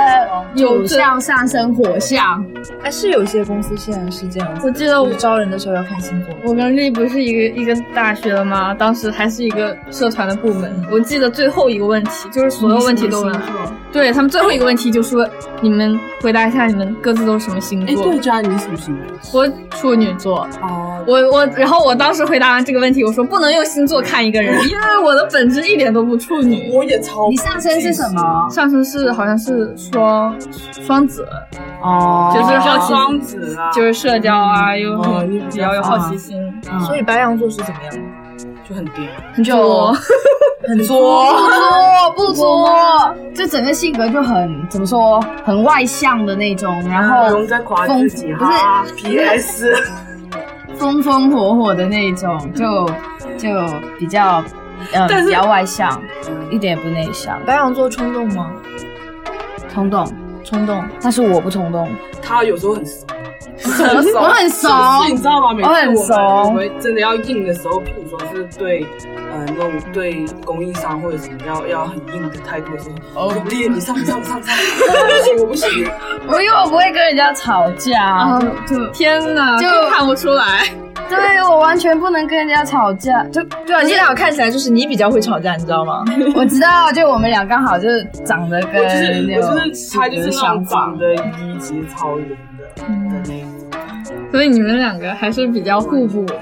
[0.56, 2.44] 土象上升火象。
[2.82, 6.34] 还，是有些公司现在是这样子，我记得我就是招人的时候要看星座。
[6.46, 8.74] 我跟丽不是一个一个大学的吗？
[8.74, 10.74] 当时还是一个社团的部门。
[10.90, 13.42] 我记得最后一个问题就是所有问题都问，
[13.92, 15.28] 对他们最后一个问题就说
[15.60, 18.06] 你们回答一下你们各自都是什么星座哎，座。
[18.06, 19.42] 对，佳，你是什么星座？
[19.42, 20.48] 我处女座。
[20.62, 26.72] 哦，我我，然后我当时回答完这个问题，我说不能用星座看一个人， 因为我的本质一点都不处女。
[26.74, 27.30] 我也超。
[27.30, 28.48] 你上身是什么？
[28.50, 30.36] 上身是好像是双
[30.86, 31.26] 双子，
[31.82, 36.38] 哦就是好奇双子啊，就是社交啊，又哦比较有好奇心，
[36.86, 37.94] 所以白羊座是怎么样？
[38.68, 39.08] 就很颠。
[39.34, 39.96] 很作。
[40.66, 40.98] 很作
[42.16, 48.86] 不作不作，就整个性格就很怎么说，很外向的那种，然不后用再夸自己不是哈。
[48.96, 49.74] P.S.
[50.80, 52.86] 风风火火的那种，就
[53.38, 53.50] 就
[54.00, 54.42] 比较
[54.92, 56.02] 呃但是比较外向，
[56.52, 58.52] 一点也不内向，白羊座冲动吗？
[59.74, 60.06] 冲动，
[60.44, 61.90] 冲动，但是我不冲动，
[62.22, 63.08] 他有时候很怂，
[64.16, 64.68] 我很熟
[65.10, 65.54] 你知道吗？
[65.54, 66.04] 每次我很我
[66.46, 68.86] 熟们真的要硬的时候，譬如说是对
[69.32, 75.70] 呃那种对供应商或者什么要要很硬的态度的时候，我说丽，你上上上上，不行我不行。
[76.28, 80.66] 我因为我不会跟人家吵架，就就天哪，就就看不出来。
[81.10, 86.04] 对我完全不能跟人家吵架，就对啊，你俩看起来就是你比较会吵架，你知道吗？
[86.36, 92.26] 我知道，就我们俩刚好就是长得跟我就是他就是那种相长仿，得一级超灵
[94.32, 96.36] 所以你们两个还是比较互补的。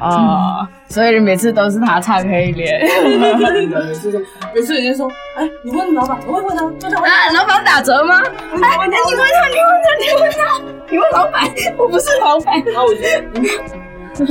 [0.00, 2.80] 啊，所以每次都是他唱黑脸。
[3.38, 4.20] 真的，每次说，
[4.54, 8.22] 每次人家说，哎，你问老板，我会问他，问他，问啊，老板打折吗？
[8.22, 10.40] 他，问他，问他，你问他，你问他，你问他，
[10.90, 11.44] 你问老板，
[11.76, 12.62] 我不是老板。
[12.64, 14.24] 然后我就，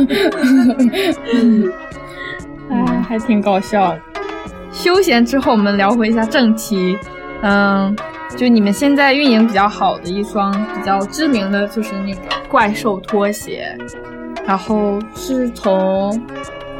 [1.33, 1.71] 嗯
[2.71, 2.73] 哎，
[3.07, 3.99] 还挺搞笑的。
[4.71, 6.97] 休闲之后，我们聊回一下正题。
[7.41, 7.95] 嗯，
[8.35, 12.19] 就你们现在运营比较好的一双比较知名的就是那个
[12.49, 13.75] 怪兽拖鞋，
[14.45, 16.21] 然后是从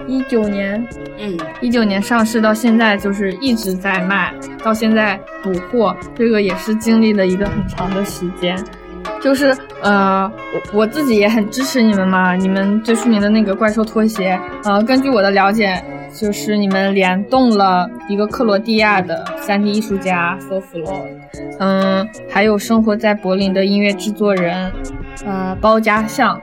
[0.08, 0.86] 一九年
[1.18, 8.62] 嗯，一九年上市到现在，就是一直在卖，到现在补货，这个也是经历了一个很长的时间。
[9.22, 15.82] 就是呃，我我自己也很支持你们嘛，你们最出名的那个怪兽拖鞋，呃，根据我的了解，
[16.18, 21.06] 就是你们联动了一个克罗地亚的 3D 艺术家 s o f l o
[21.60, 24.72] 嗯，还有生活在柏林的音乐制作人，
[25.26, 26.40] 呃，包家相，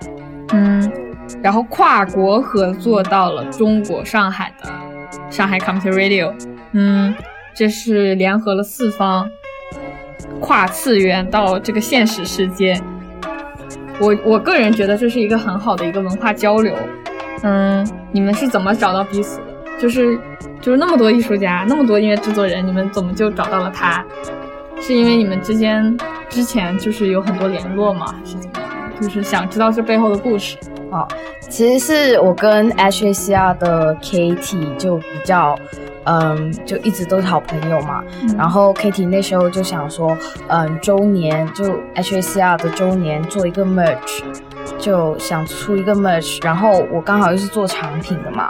[0.52, 0.92] 嗯，
[1.42, 4.70] 然后跨国合作到了中国上海的
[5.30, 6.34] 上海 Computer Radio，
[6.72, 7.14] 嗯，
[7.54, 9.28] 这是联合了四方。
[10.40, 12.80] 跨次元到这个现实世界，
[14.00, 16.74] 我我个人觉得这是一个很好的一个文化交流。
[17.42, 19.51] 嗯，你们是怎么找到彼此的？
[19.82, 20.16] 就是
[20.60, 24.04] 就是那么多艺术家，那么多音乐制作人，你们怎么就找到了他？
[24.80, 28.14] 是因为你们之间之前就是有很多联络吗？
[28.16, 29.00] 还是怎么样？
[29.00, 30.56] 就是想知道这背后的故事。
[30.90, 31.04] 哦，
[31.48, 35.58] 其实是我跟 HACR 的 Kitty 就比较，
[36.04, 38.04] 嗯，就一直都是好朋友嘛。
[38.38, 40.16] 然后 Kitty 那时候就想说，
[40.46, 41.64] 嗯，周年就
[41.96, 44.22] HACR 的周年做一个 merch，
[44.78, 48.46] 就想出一个 merch，然后我刚好又是做产品的嘛，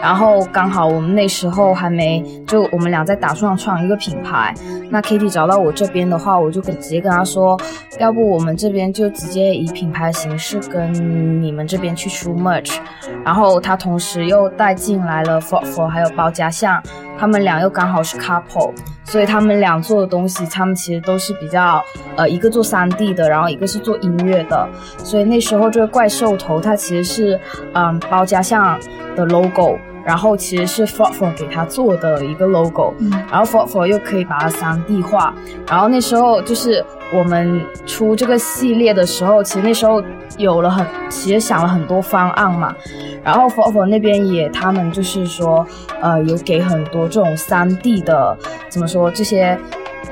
[0.00, 4.54] 然后刚好我们那时候还没就我们俩在打算创一个品牌，
[4.90, 7.58] 那 Kitty 找到我这边的话，我就跟直接跟他说，
[7.98, 12.76] 要不我们这边就直接以品牌形式跟你们这边去出 merch，
[13.24, 16.80] 然后他同时又带进来了 For For 还有包家巷，
[17.18, 18.72] 他们俩又刚好是 couple，
[19.04, 21.82] 所以他们俩做的东西，他们其实都是比较
[22.16, 27.40] 呃一个做 3D 的，然后一个是做音乐的，所以那时候这个怪兽头它其实是
[27.74, 28.78] 嗯包家巷
[29.16, 29.76] 的 logo。
[30.08, 35.34] 然后其实是 For For 给他做的一个 logo，、嗯然后 For For 又可以把它 3D 化，
[35.68, 40.02] 然后那时候就是我们出这个系列的时候，其实那时候
[40.38, 42.74] 有了很，其实想了很多方案嘛，
[43.22, 45.66] 然后 For For 那边也他们就是说，
[46.00, 48.34] 呃，有给很多这种 3D 的
[48.70, 49.58] 怎么说这些。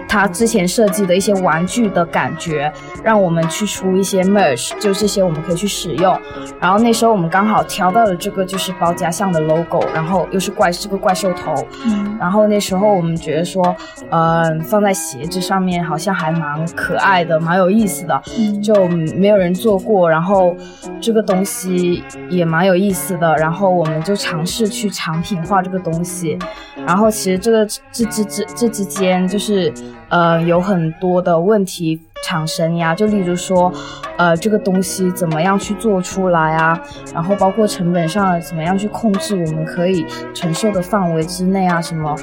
[0.09, 6.19] 他之前设计的一些玩具的感觉，让我们去出一些 merch，就这些我们可以去使用。
[6.61, 12.17] 然后那时候我们刚好挑到了这个就是包家巷的 logo，然后又是怪是个怪兽头，嗯。
[12.19, 13.75] 然后那时候我们觉得说，
[14.11, 18.63] 嗯、放在鞋子上面好像还蛮可爱的，蛮有意思的，嗯。
[18.63, 20.57] 就没有人做过，然后
[21.01, 26.39] 这个东西也蛮有意思的，然后我们就尝试去产品化这个东西，
[26.87, 29.73] 然后其实这个这之之这之间就是
[30.09, 33.73] 呃有很多的问题产生呀，就例如说，
[34.17, 36.81] 呃这个东西怎么样去做出来啊，
[37.15, 42.17] 然后包括成本上怎么样去控制我们可以承受的范围之内啊，什么，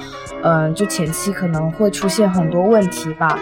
[0.44, 3.38] 嗯、就前期可能会出现很多问题吧。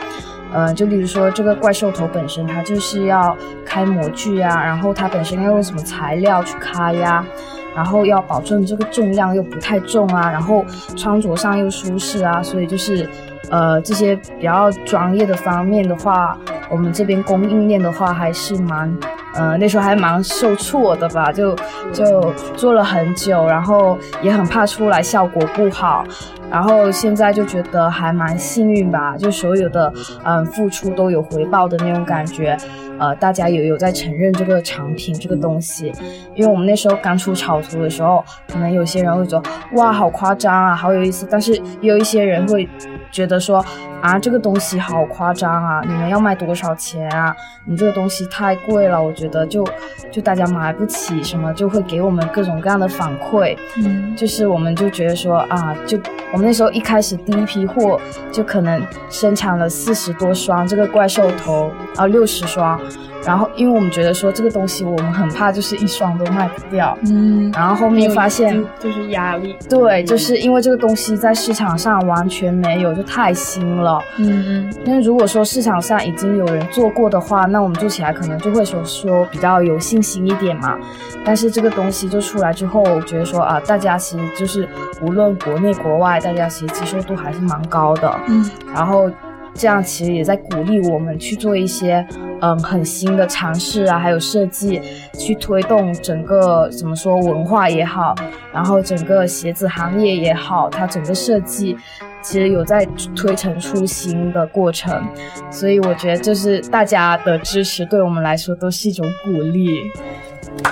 [0.54, 7.26] 呃，就例如说这个怪兽头本身，它就是要开模具啊，然后它本身要用什么材料去开呀、
[7.74, 10.66] 然后要保证这个重量又不太重啊，然后
[10.98, 13.10] 穿着上又舒适啊，所以就是，
[13.50, 16.38] 呃，这些比较专业的方面的话，
[16.70, 18.96] 我们这边供应链的话还是蛮，
[19.34, 21.56] 呃，那时候还蛮受挫的吧，就
[21.92, 26.06] 就做了很久，然后也很怕出来效果不好，
[26.52, 29.92] 然后现在就觉得还蛮幸运吧，就所有的
[30.26, 32.58] 嗯付出都有回报的那种感觉，
[33.00, 35.92] 呃，大家也有在承认这个产品这个东西，
[36.36, 39.42] 因为我们那时候刚出草图的时候，可能有些人会说
[39.76, 42.68] 哇好夸张啊，好有意思，但是也有一些人会
[43.10, 43.66] 觉得说
[44.02, 47.34] 啊这个东西好夸张啊，你们要卖多少钱啊？
[47.64, 49.66] 你这个东西太贵了，我觉得就
[50.12, 53.56] 就大家买不起什么，就会给我们各种各样的反馈。
[53.78, 55.98] 嗯就是我们就觉得说啊，就
[56.34, 58.00] 我们那时候一开始第一批货
[58.32, 62.80] 就可能生产了四十多双这个怪兽头，啊六十双，
[63.26, 74.02] 然后因为我们觉得说这个东西我们很怕就是一双都卖不掉，嗯，然后后面发现就就是压力，对，就是因为这个东西在市场上完全没有，就太新了。
[74.18, 80.78] 嗯嗯但是如果说市场上已经有人做过的话，那我们做起来可能就会说说比较有信心一点嘛。
[81.24, 84.68] 但是这个东西就出来之后，我觉得说啊，大家其实就是
[85.02, 88.12] 无论国内国外，大家其实接受度还是蛮高的。
[88.28, 89.10] 嗯然后
[89.54, 92.06] 这样其实也在鼓励我们去做一些
[92.42, 94.82] 嗯很新的尝试啊，还有设计，
[95.18, 98.16] 去推动整个怎么说文化也好，
[98.54, 101.78] 然后整个鞋子行业也好，它整个设计。
[102.24, 102.86] 其实有在
[103.16, 105.04] 推陈出新的过程，
[105.50, 109.92] 所以我觉得就是大家的支持对我们来说都是一种鼓励。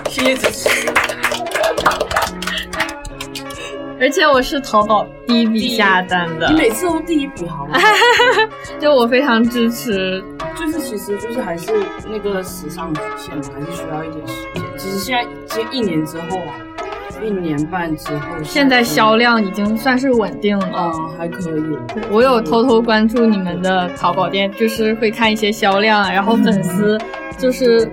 [0.08, 0.99] 谢谢支持。
[4.00, 7.78] 而且我是淘宝第一笔下单的你，每次都第一笔好吗？
[8.80, 10.24] 就我非常支持。
[10.58, 11.72] 就是其实就是还是
[12.10, 14.64] 那个时尚曲线嘛，还是需要一点时间。
[14.78, 16.54] 其实现在其实一年之后啊，
[17.24, 20.92] 一年半之后，现在销量已经算是稳定了。
[20.96, 21.78] 嗯还可以。
[22.10, 26.98] 我有偷偷关注你们的淘宝店，就是会看一些销量，然后粉丝
[27.38, 27.90] 就是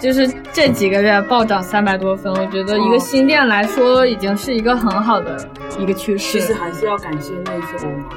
[0.00, 5.36] 就是这几个月暴涨三百多分，我觉得一个新店来说已经是一个很好的
[5.78, 6.54] 一个趋势其实。
[6.54, 8.08] 还是要感谢那些欧玛，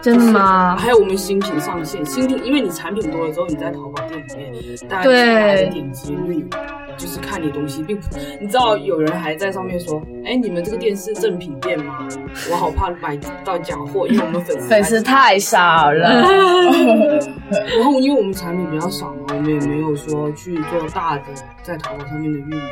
[0.00, 0.76] 真的吗？
[0.76, 4.20] 还有我们新品上线，新品因为你产品多了之后，你在淘宝店
[4.52, 6.48] 里面，大家对进来的点击率
[6.96, 8.06] 就是看你东西，并不，
[8.40, 12.06] 你知道有人还在上面说，哎，你们这个店是正品店吗？
[12.50, 16.22] 我好怕买到假货，因为我们粉丝粉丝太少了，
[17.76, 21.24] 然后因为我们产品比较少嘛，我们也没有说去做大的
[21.62, 22.62] 在淘宝上面的运营。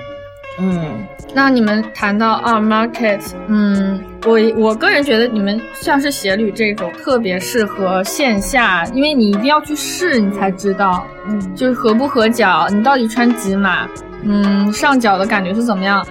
[0.59, 13.89] 嗯，那你们谈到啊 market，嗯，我我个人觉得你们像是鞋履这种特别适合线下，因为你一定要去试，你才知道，嗯就是合不合脚，你到底穿几码，
[14.23, 16.07] 嗯，上脚的感觉是怎么样。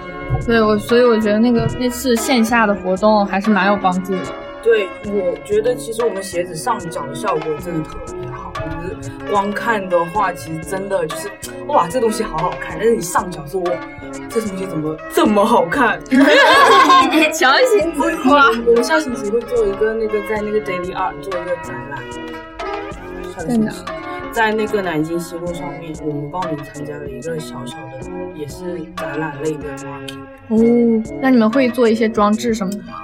[0.46, 4.22] 对我，所以我觉得那个那次线下的活动还是蛮有帮助的。
[4.62, 8.29] 对，我觉得其实我们鞋子上脚的效果真的特别
[8.60, 11.28] 好，你实光看的话，其实真的就是
[11.66, 12.76] 哇，这东西好好看。
[12.78, 13.70] 但是你上脚说，哇，
[14.28, 16.00] 这东西怎么这么好看？
[17.32, 18.48] 强行自夸。
[18.66, 22.00] 我们下星期会做一个那个在那个 Daily Art 做一个展览。
[23.36, 23.72] 在哪？
[24.32, 30.18] 在那个南京西路上面，我们报名参加了一个小小的，也是展览类的 market。
[30.48, 32.94] 哦，那你们会做一些装置什么的吗？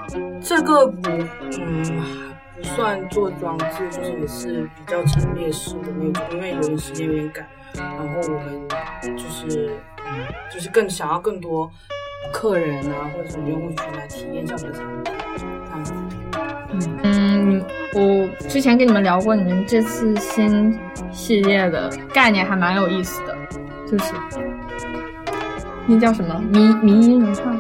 [0.40, 1.10] 这个不，
[1.58, 2.25] 嗯，
[2.56, 8.68] 不算做装置，就是也是比较陈列式的那种，因为有点时间有点赶，然后我们
[9.16, 9.70] 就是，
[10.06, 11.70] 嗯，就是更想要更多
[12.32, 15.12] 客人啊或者什么用户群来体验一下我们的产品，
[15.70, 15.94] 这样子。
[17.02, 20.78] 嗯，我之前跟你们聊过，你们这次新
[21.12, 23.36] 系列的概念还蛮有意思的，
[23.86, 24.12] 就是
[25.86, 27.54] 那叫什么迷迷音文化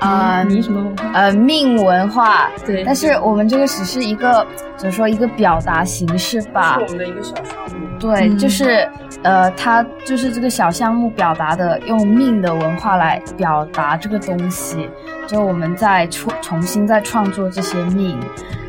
[0.00, 1.10] 啊迷什么文化？
[1.12, 2.84] 呃，命文化，对。
[2.84, 6.78] 但是我们这个只是一个怎么说一个表达形式吧。
[6.78, 7.44] 是我，们的一个小项
[7.78, 7.86] 目。
[7.98, 8.38] 对，嗯。
[8.38, 8.88] 就是
[9.22, 14.88] 呃，它就是这个小项目表达的，用命的文化来表达这个东西，
[15.26, 18.18] 就我们在重重新再创作这些命，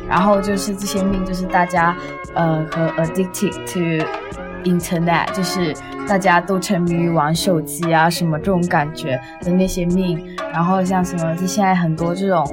[0.08, 1.94] 然后就是这些命就是大家
[2.34, 4.06] 呃和 addicted to
[4.64, 5.74] internet，就是
[6.08, 10.24] 大家都沉迷于玩手机啊什么这种感觉的那些命，
[10.56, 12.44] 然后像什么就现在很多这种。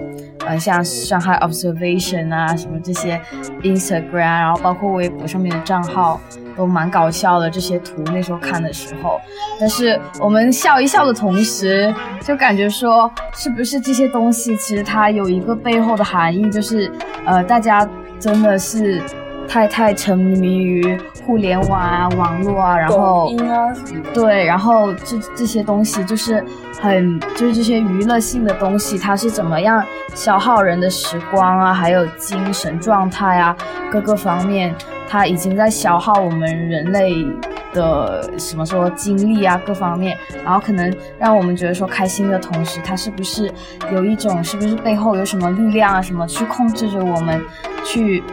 [0.45, 3.18] 呃，像上海 observation 啊，什么这些
[3.62, 6.20] Instagram，然后包括微博上面的账号，
[6.58, 7.49] 都蛮搞笑的。
[7.49, 9.22] 这些图那时候看的时候，
[9.58, 16.91] 但是我们笑一笑的同时，就感觉说，是不是这些东西其实它有一个背后的含义，就是
[17.26, 17.88] 呃，大家
[18.20, 19.01] 真的是
[19.48, 24.12] 太太沉迷于互联网啊、网络啊，然后啊什么的。
[24.14, 26.44] 对，然后这这些东西就是
[26.82, 29.84] 很，就是这些娱乐性的东西，它是怎么样
[30.16, 33.56] 消耗人的时光啊，还有精神状态啊，
[33.91, 34.74] 各个方面，
[35.08, 37.26] 它已经在消耗我们人类
[37.74, 43.52] 的什么说精力啊，各方面，然后可能让我们觉得说开心的同时，它是不是
[43.91, 47.41] 有一种，是不是背后有什么力量啊，什么去控制着我们，
[47.86, 48.24] 去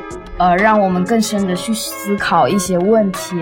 [0.41, 3.36] 呃，让我们更深的去思考一些问题，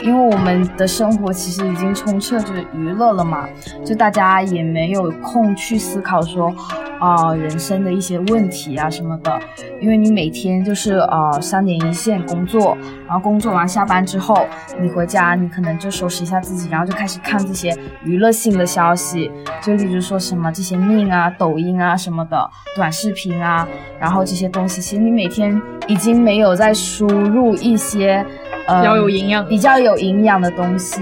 [0.00, 3.48] 因为我们的生活其实已经充斥着娱乐了嘛，
[3.84, 6.54] 就大家也没有空去思考说，
[7.00, 9.40] 啊、人生的一些问题啊什么的，
[9.80, 12.76] 因为你每天就是呃三点一线工作，
[13.08, 14.46] 然后工作完下班之后，
[14.78, 17.74] 你回家你可能就收拾一下自己，然后就开始看这些
[18.04, 19.30] 娱乐性的消息，
[19.62, 23.66] 就例如说什么这些命啊、抖音啊什么的短视频啊，
[23.98, 28.24] 然后这些东西，其实你每天已经没有在输入一些
[28.66, 31.00] 呃比较有营养比较有营养的东西，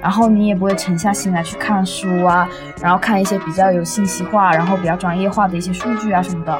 [0.00, 2.48] 然后你也不会沉下心来去看书啊，
[2.80, 6.58] 然后看一些比较有信息化，然后比较专业化的一些数据啊什么的。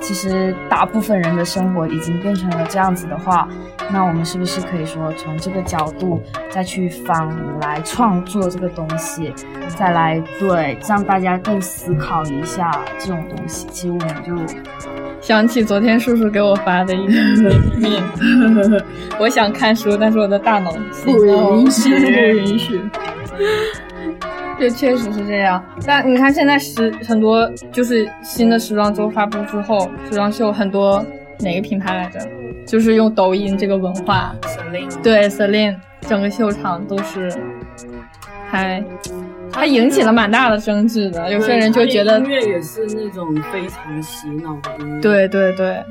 [0.00, 3.48] 其实大部分人的生活已经变成了这样子的话，
[3.90, 7.28] 那我们是不是可以说从这个角度再去反
[7.60, 9.32] 来创作这个东西，
[9.68, 13.66] 再来对让大家更思考一下这种东西？
[13.70, 14.54] 其实我们就
[15.20, 17.12] 想起昨天叔叔给我发的一个
[17.76, 18.02] 面，
[19.18, 20.72] 我想看书，但是我的大脑
[21.04, 22.80] 不允许不允许。
[24.58, 31.04] 这确实是这样，但你看现在时很多就是新的时装周发布之后，时装秀很多
[31.40, 32.18] 哪个品牌来着？
[32.66, 37.32] 就是用抖音这个文化，Celine 对 Celine 整个秀场都是
[38.50, 38.84] 还
[39.52, 45.82] 还引起了蛮大的争执的，有些人就觉得音乐也是那种非常洗脑的音乐。，对对对，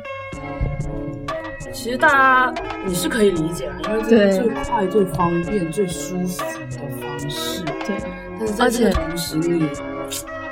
[1.72, 2.54] 其实大家
[2.86, 7.64] 你是可以理解的，因为这对是最快、最方便、最舒服的方式。
[7.88, 7.96] 对，
[8.40, 9.70] 但是在这个同时你，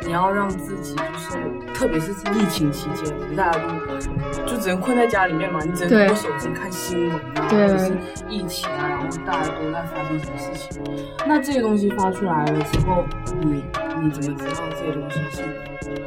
[0.05, 1.37] 你要让自己就是，
[1.73, 7.91] 特别是疫情期间，大家都就只能困在家里面嘛，你只能通过手机看新闻啊，对或者是
[8.29, 10.81] 疫情啊，然后大家都在发生什么事情。
[11.27, 13.03] 那这些东西发出来了之后，
[13.41, 13.63] 你
[14.01, 15.43] 你怎么知道这些东西是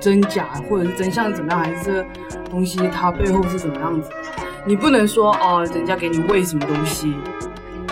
[0.01, 2.07] 真假，或者是真相怎么样，还是这个
[2.51, 4.11] 东西它背后是怎么样子？
[4.65, 7.17] 你不能说哦，人家给你喂什么东西，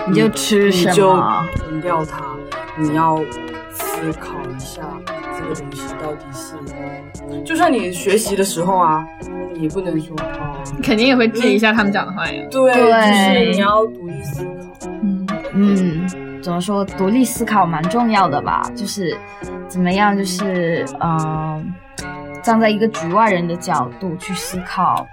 [0.07, 1.81] 你就吃什你就扔。
[1.81, 2.25] 掉它，
[2.79, 3.21] 你要
[3.97, 4.83] 思考一下
[5.39, 9.07] 这个东西到底是，就算你学习的时候啊，
[9.55, 12.45] 你也不能说哦，肯定也会质疑一下他们讲的话呀。
[12.51, 14.51] 对，对就是你要独立思考。
[15.03, 16.85] 嗯，嗯，怎么说？
[16.85, 18.71] 独立思考蛮重要的吧？
[18.77, 19.17] 就是
[19.67, 21.73] 怎么样，就是嗯、
[22.43, 25.07] 站在一个局外人的角度去思考，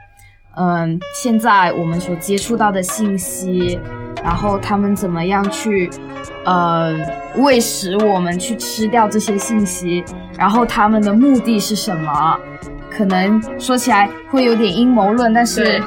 [0.55, 3.79] 嗯，现在我们所接触到的信息，
[4.21, 5.89] 然后他们怎么样去，
[6.45, 6.93] 呃，
[7.35, 10.03] 喂食我们去吃掉这些信息，
[10.37, 12.37] 然后他们的目的是什么？
[12.95, 15.81] 可能说起来会有点阴谋论，但是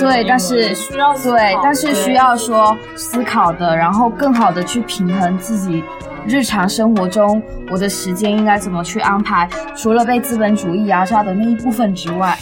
[0.00, 5.84] 对， 但是需要对，但是需要说思考的，然后更好的去平衡自己
[6.26, 12.36] 日常生活中我的时间应该怎么去安排，除了被资本主义压榨的那一部分之外，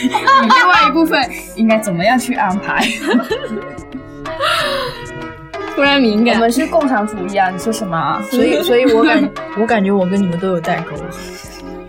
[0.00, 1.20] 另外一部分
[1.56, 2.86] 应该怎么样去安排？
[5.76, 6.40] 突然敏感我。
[6.40, 7.50] 们是共产主义啊！
[7.50, 8.20] 你说什么啊？
[8.30, 10.96] 所以，所以我感我感觉我跟你们都有代沟。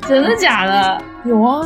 [0.07, 1.01] 真的假的？
[1.25, 1.65] 有啊，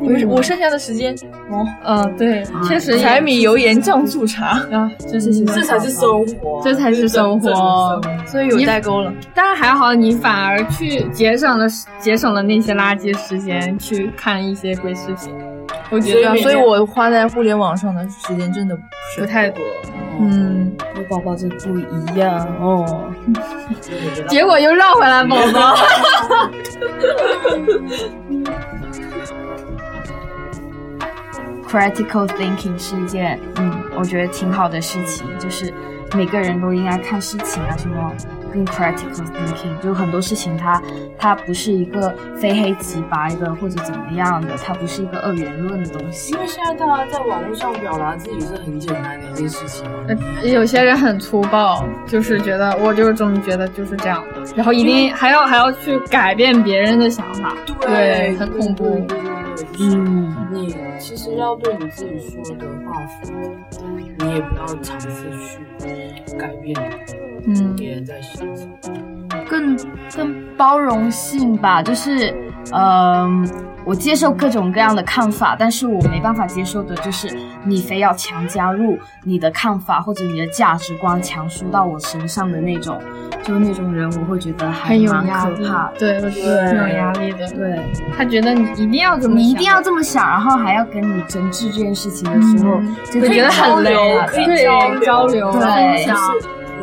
[0.00, 1.14] 我我剩下的时间
[1.50, 9.12] 哦，嗯，对，确实柴米油盐酱醋茶，啊，这是这才是生活，这才是生活这才是生活所以有代沟了。
[9.34, 11.66] 但是还好，你反而去节省了
[11.98, 15.32] 节省了那些垃圾时间去看一些鬼视频，
[15.90, 18.82] 我觉得所以我花在互联网上的时间真的不
[19.14, 19.62] 是太多。
[20.18, 23.12] 嗯，我宝宝这不一样哦。
[24.28, 25.76] 结果又绕回来，宝宝。
[31.68, 35.72] critical thinking 是一件，嗯，我觉得挺好的事情，就是
[36.14, 38.12] 每个人都应该看事情啊，什么
[38.56, 40.82] 更 critical thinking，就很多事情它
[41.18, 46.40] 它不是一个非黑即白的或者怎么样的，它不是一个二元论的东西因。
[46.40, 54.24] 为现在大家在网络上表达自己是很简单的一件事情，呃有些人很粗暴，就是觉得我就是这么觉得，就是这样，
[54.56, 58.84] 然后一定还要还要去改变别人的想法，对，很恐怖。
[59.06, 59.26] 对对对
[59.56, 59.96] 对，就是
[60.50, 63.34] 你其实要对你自己说的话说，
[64.18, 65.08] 你也不要尝试
[65.78, 66.74] 去改变
[67.46, 68.06] 嗯。
[69.48, 69.76] 更
[70.16, 72.34] 更包容性吧，就是，
[72.72, 73.48] 嗯、
[73.84, 77.28] 我接受各种各样的看法，但是我没办法接受的就是
[77.64, 83.00] 你非要强加入你的看法或者你的价值观强输到我身上的那种，
[83.44, 85.92] 就是那种人，我会觉得还蛮可怕。
[85.96, 87.48] 对，我觉得挺有压力的。
[87.50, 87.80] 对，
[88.16, 93.94] 他觉得你一定要这么想，你一定要这么想，然后还要跟你争执这件事情的时候，嗯真的会觉得很累
[94.26, 94.64] 可以对
[95.04, 96.06] 交流对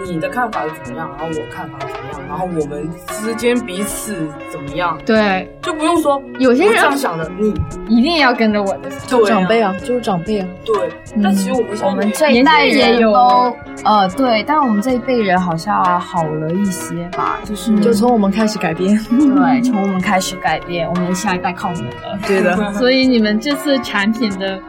[0.06, 7.54] 你的看法是怎么样，然后我看法怎么样，然后我们之间彼此怎么样，对，就不用说有些人我这样想的，你
[7.88, 8.90] 一定要跟着我的
[9.26, 10.48] 长辈啊，就是长辈啊。
[10.66, 10.90] 对，
[11.24, 18.98] 但其实我们现在我们这一代人都，呃，对，但我们这一辈人好像好了一些吧，就是就从我们开始改变。
[19.10, 22.20] 对，从我们开始改变，我们下一代靠你们了。
[22.28, 24.60] 对的， 所以你们这次产品的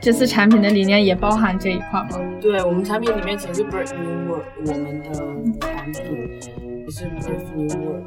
[0.00, 2.20] 这次产品的理念也包含这一块吗？
[2.40, 5.12] 对我们产品里面其实是 Brave New World，我们的
[5.60, 6.38] 产品
[6.84, 8.04] 也是 Brave New World，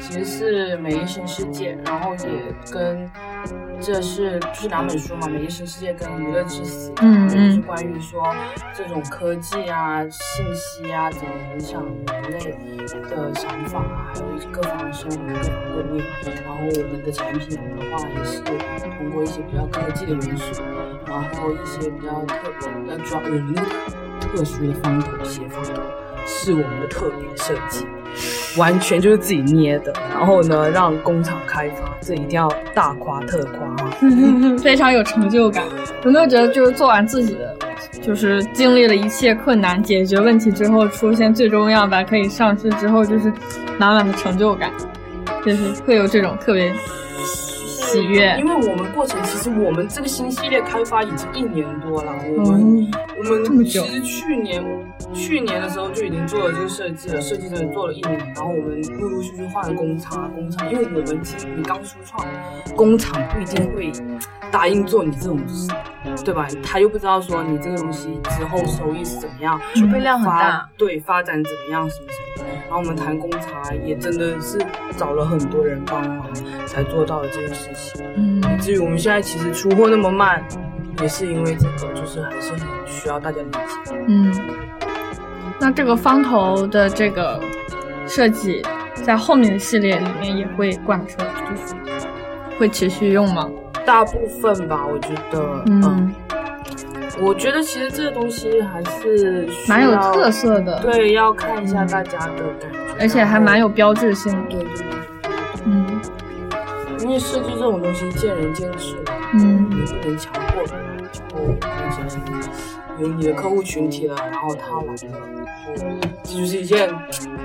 [0.00, 3.10] 其实是美丽新世界，然后也跟
[3.78, 8.34] 这是就是两本书嘛，美丽新世界跟娱乐至死，嗯就是嗯关于说
[8.74, 11.84] 这种科技啊、信息啊怎么影响
[12.22, 12.38] 人类
[13.10, 16.04] 的想法啊，还有各方生活各方各面。
[16.44, 20.62] 然后我们的产品的话，也是通过一些比较科技的元素，
[21.12, 23.62] 然后一些比较特别，呃，主要我们的
[24.18, 25.82] 特殊的方头斜方头
[26.26, 27.86] 是我们的特别设计，
[28.56, 29.92] 完全就是自己捏的。
[30.10, 33.90] 然后呢，让工厂开发，这一定要大夸特夸！
[34.58, 35.62] 非常有成就感。
[36.04, 37.54] 有没有觉得就是做完自己的，
[38.00, 43.30] 就是经历了一切困难，解决问题之后，出现最终样板可以上市之后，就是
[43.78, 44.70] 满满的成就感，
[45.44, 46.72] 就是会有这种特别
[47.82, 48.46] 喜悦因。
[48.46, 54.64] 为我们过程其实我们这个新系列开发已经一年多了，我们、嗯，我们其实去年
[55.12, 62.26] 去年的时候就已经做了这个设计了，设计真的做了一年，然后我们陆陆续续换了工厂，工厂，因为我们其实你刚初创，
[62.76, 63.92] 工厂不一定会
[64.50, 65.68] 答应做你这种事，
[66.24, 66.46] 对吧？
[66.62, 70.68] 他又不知道说你这个东西之后收益是怎么样，储备量很大。
[70.76, 72.48] 对发展怎么样什么什么。
[72.64, 74.58] 然后我们谈工厂也真的是
[74.96, 76.26] 找了很多人帮忙
[76.72, 78.02] 才做到了这件事情。
[78.16, 80.42] 嗯，以至于我们现在其实出货那么慢，
[81.02, 83.94] 也是因为这个，就是还是很需要大家理解。
[84.08, 84.34] 嗯，
[85.60, 87.38] 那这个方头的这个
[88.06, 88.62] 设计，
[88.94, 91.74] 在后面的系列里面也会贯彻，就是
[92.58, 93.50] 会持续用吗？
[93.84, 96.14] 大部分吧，我觉得，嗯，
[97.20, 104.48] 我觉得其实这个东西还是蛮有特色的，对，要看一下大家的感觉，而且还蛮有标志性的。
[104.50, 105.11] 对对对，嗯
[107.12, 108.96] 因为设计这种东西见仁见智，
[109.34, 110.96] 嗯你不能强迫别人，
[111.28, 112.18] 就变成
[112.98, 116.88] 有你的客户群体了，然后他来了，这就是一件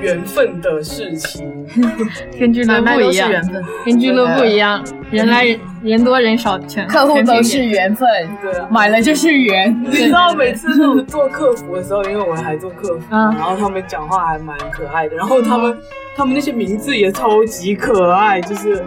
[0.01, 1.67] 缘分的事情。
[2.39, 3.65] 跟俱乐部一样，缘分。
[3.83, 8.07] 跟俱乐部一样，人来人人多人少全客户都是缘分，
[8.41, 8.69] 对啊。
[8.71, 9.77] 买了就是缘。
[9.83, 15.77] 你知道每次那种做客服的时候，因为我还做客服，嗯然后他们讲话还蛮可爱的，然后他们、
[16.15, 18.81] 他们那些名字也超级可爱，就是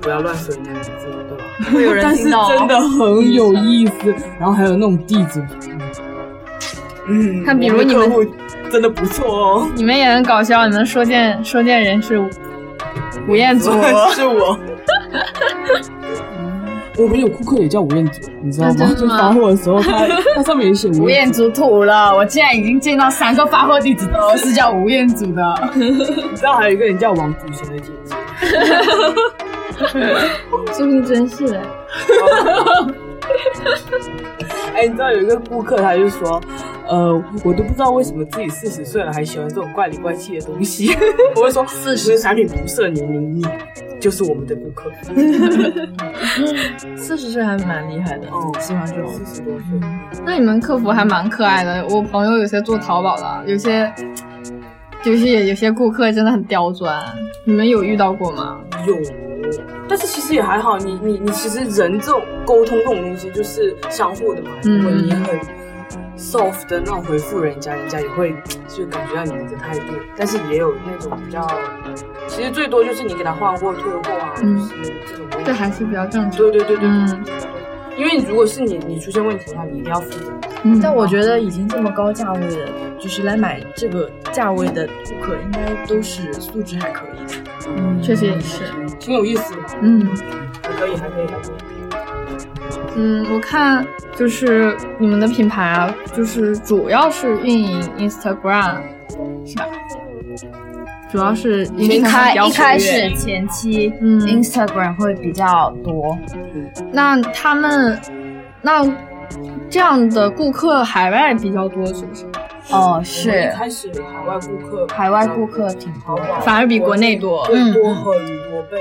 [0.00, 0.90] 不要乱说人家名字，
[1.28, 1.44] 对吧？
[1.72, 5.44] 会有人但是听到哦真的很有意思，然后还有那种地址，
[7.08, 8.08] 嗯，看比如你们
[8.70, 12.18] 真的不错哦，你们也很搞笑，你们收件收件人是
[13.28, 13.70] 吴彦祖，
[14.14, 14.58] 是我。
[16.98, 18.94] 我们有顾客也叫吴彦祖，你知道吗？
[18.94, 25.42] 就发货的时候，他他上面也写吴彦祖，祖土了，我竟然已经见到三个发货地址都是叫吴彦祖的。
[25.74, 25.90] 你
[26.34, 28.14] 知道还有一个人叫王祖贤的姐姐，
[30.72, 31.62] 说不定真是哎。
[34.74, 36.40] 哎，你知道有一个顾客，他就说，
[36.88, 37.12] 呃，
[37.44, 40.90] 我都不知道为什么自己四十岁了还喜欢这种怪里怪气的东西。
[41.36, 43.44] 我会说，四十产品不设年龄，你
[44.00, 44.90] 就是我们的顾客。
[46.96, 49.08] 四十岁还蛮厉害的，哦喜欢这种。
[49.24, 49.78] 四十多岁，
[50.24, 51.86] 那你们客服还蛮可爱的。
[51.88, 53.92] 我朋友有些做淘宝的，有些
[55.02, 57.00] 就是有些顾客真的很刁钻。
[57.44, 58.58] 你们有遇到过吗？
[58.86, 58.96] 有，
[59.90, 60.78] 但是其实也还好。
[60.78, 64.50] 你你你，其实人这种沟通这种东西就是相互的嘛。
[64.64, 65.40] 嗯如果你很
[66.16, 68.32] soft 的那种回复人家，人家也会
[68.68, 69.92] 就感觉到你的态度。
[70.16, 71.44] 但是也有那种比较，
[72.28, 75.46] 其实最多就是你给他换货、退货啊，嗯就是这种东西。
[75.46, 76.38] 这还是比较正常。
[76.38, 77.24] 对对对对，嗯
[77.96, 80.32] 因为如果是你你出现问题的话，你一定要负责。
[80.62, 82.68] 嗯，但我觉得已经这么高价位的，
[82.98, 87.38] 就是来买这个价位的顾客，应该都是素质还可以的。
[87.76, 88.64] 嗯确实也是。
[88.98, 89.60] 挺有意思的？
[89.80, 90.06] 嗯
[90.62, 91.52] 还可以，还可以，还可以。
[92.96, 93.86] 嗯，我看
[94.16, 98.78] 就是你们的品牌啊，就是主要是运营 Instagram，
[99.46, 99.66] 是吧？
[101.10, 106.16] 主要是一 Instagram 开一开始前期，嗯，Instagram 会比较多。
[106.92, 107.98] 那他们
[108.62, 108.84] 那
[109.68, 112.26] 这样的顾客海外比较多，是不是？
[112.70, 116.40] 哦，是一开始海外顾客，海外顾客挺多的。
[116.42, 118.78] 反而比国内多多很多倍。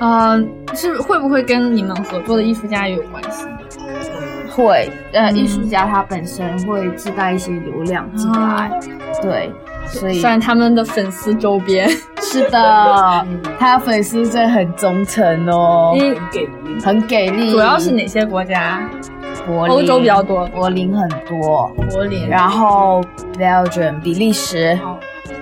[0.00, 3.46] 嗯、是会不会跟你们合作的艺术家也有关系？
[4.50, 8.70] 会，呃，嗯艺术家他本身会自带一些流量进来，
[9.20, 9.52] 对，
[9.88, 11.88] 所以算他们的粉丝周边。
[12.20, 13.26] 是的，
[13.58, 16.80] 他的粉丝真的很忠诚哦，因很给力。
[16.84, 17.52] 很给力。
[17.52, 18.80] 主要是哪些国家？
[19.46, 23.02] 柏林欧洲比较多柏林很多，柏林，然后
[23.38, 24.78] Belgium 比利时，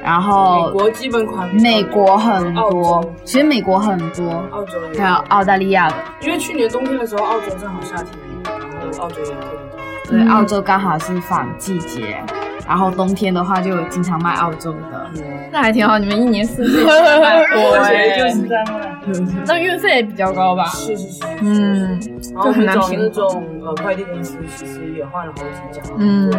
[0.00, 8.08] 然后美国基本款，美国很多，其实美国很多，澳洲也还有澳大利亚的，因为去年冬天的时候，澳洲正好夏天，
[8.44, 8.60] 然
[8.92, 9.78] 后澳洲也特别多。
[10.08, 12.22] 对，嗯澳洲刚好是反季节，
[12.66, 15.10] 然后冬天的话就经常卖澳洲的。
[15.52, 16.80] 那还挺好，你们一年四季。
[16.80, 20.66] 都在卖货我哎就是在卖，那运费也比较高吧？
[20.66, 22.00] 是是是，嗯，
[22.34, 23.12] 然后就很难平衡。
[23.12, 26.30] 种呃快递公司其实也换了好几家，嗯，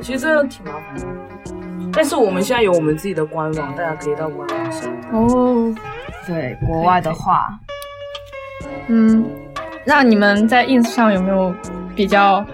[0.00, 1.06] 其实真的挺麻烦的。
[1.94, 4.90] 但是我们现在有我们自己的官网，大家可以到官网上。
[5.12, 5.74] 哦，
[6.26, 7.48] 对，国外的话，
[8.88, 9.24] 嗯，
[9.84, 11.52] 那你们在 ins 上有没有
[11.94, 12.44] 比较，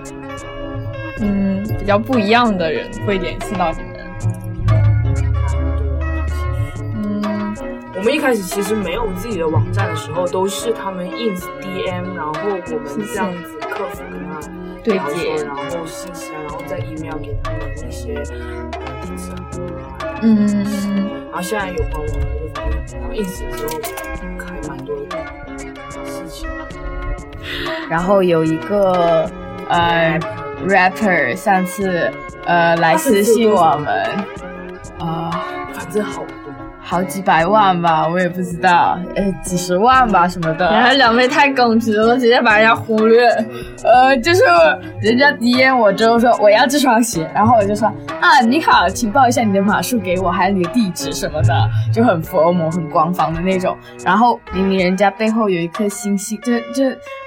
[1.21, 3.89] 嗯，比较不一样的人会联系到你们？
[6.95, 7.55] 嗯，
[7.97, 14.41] 我们一开始其实没有自己的网站的时候，都是他们 ins DM，然后我们这样子客服跟他
[14.85, 18.23] 对聊接然后信息啊，然后再 email 给他们一些呃
[19.03, 20.47] 地址啊，嗯，
[21.27, 22.09] 然后现在有官网
[22.93, 23.71] 然后 ins 的时候
[24.39, 25.17] 还蛮多的
[26.05, 26.49] 事情。
[27.89, 29.29] 然后有一个
[29.69, 30.19] 呃
[30.67, 32.11] rapper 上次
[32.45, 34.05] 呃来私信我们，
[34.99, 35.31] 啊、
[35.73, 36.48] 反正好多，
[36.91, 40.71] 好几百万吧，我也不知道，呃几十万吧什么的。
[40.73, 43.29] 然后两位太耿直了，直接把人家忽略。
[43.85, 44.43] 呃，就是
[45.03, 47.87] 人家 DM 我之后说我要这双鞋，然后我就说
[48.23, 53.77] 啊你好，请报一下你的码数给我，还有你的地址什么的，就很佛魔、很官方的那种。
[54.03, 56.85] 然后明明人家背后有一颗星星，就就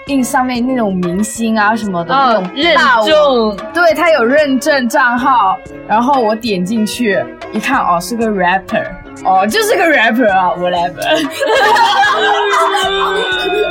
[0.07, 5.55] 印上面那种明星啊什么的、那种，大王证，对他有认证账号，
[5.87, 8.83] 然后我点进去一看，哦是个 rapper，
[9.23, 11.01] 哦就是个 rapper 啊，whatever。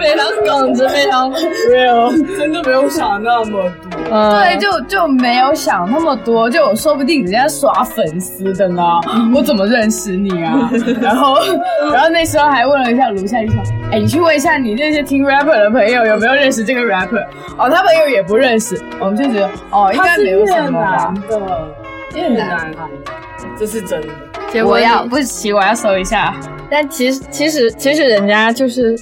[0.00, 2.36] 非常耿直，非常 real。
[2.36, 3.70] 真的没有想那么多。
[4.10, 8.82] 嗯，对，就就没有想那么多，就说不定人家刷粉丝的呢，
[9.34, 10.70] 我怎么认识你啊？
[11.00, 11.38] 然后，
[11.92, 13.62] 然后那时候还问了一下卢夏，就说，
[13.92, 17.24] 哎，你去问一下你那些听 rapper 的朋友有没有认识这个 rapper？
[17.56, 21.14] 哦，他朋友也不认识，我们就觉得，哦，应该没有什么吧。
[21.28, 21.68] 的，
[22.14, 22.70] 越南，
[23.58, 24.08] 这是真的。
[24.52, 26.34] 结果我要不起，我要搜一下。
[26.70, 28.96] 但其实其实其实人家就是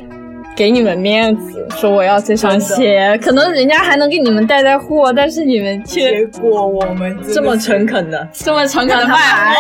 [0.57, 9.55] 给你们面子，说我要这双鞋，可能人家还能给你们带带货，但是你们却结果我们这么诚恳的，这么诚恳的卖，哇，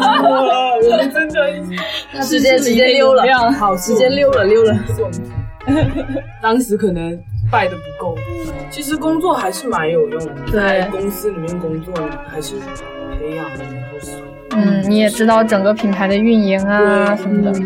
[0.82, 1.50] 我们真的
[2.22, 3.22] 直接直接溜了，
[3.52, 4.76] 好，直接溜了溜了。
[6.42, 7.18] 当时可能
[7.50, 8.16] 拜的不够。
[8.70, 11.94] 其实工作还是蛮有用的，在公司里面工作，
[12.28, 12.54] 还是
[13.18, 13.83] 培养了以后是。
[14.56, 17.52] 嗯，你也知道整个品牌的运营啊什么的。
[17.52, 17.62] 对，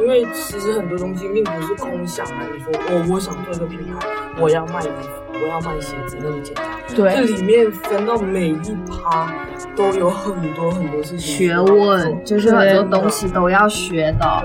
[0.00, 2.32] 因为其实很多东西并不是空想的。
[2.52, 4.06] 你说我我想做一个品牌，
[4.38, 6.64] 我要卖衣服，我要卖鞋子那么简单。
[6.94, 9.32] 对，这里面分到每一趴
[9.76, 11.18] 都有很多很多事情。
[11.18, 14.44] 学问就是很多东西都要学的。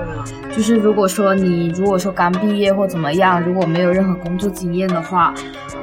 [0.54, 5.34] 就是如果说你如果说刚毕业或怎么样，如果没有任何工作经验的话，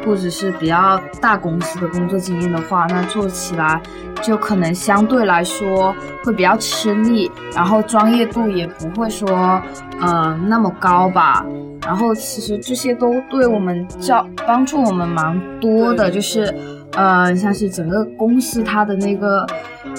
[0.06, 3.82] 或者是比较大公司的工作经验的话，那做起来。
[4.22, 9.60] 就可能相对来说会比较吃力，然后专业度也不会说，
[10.00, 11.44] 呃，那么高吧。
[11.86, 16.54] 然后其实这些都对我们教帮助我们蛮多的，就是，
[16.94, 19.46] 呃，像是整个公司它的那个，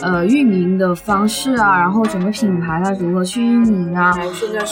[0.03, 4.15] 呃，运营的方式啊，然后整个品牌它如何去运营啊，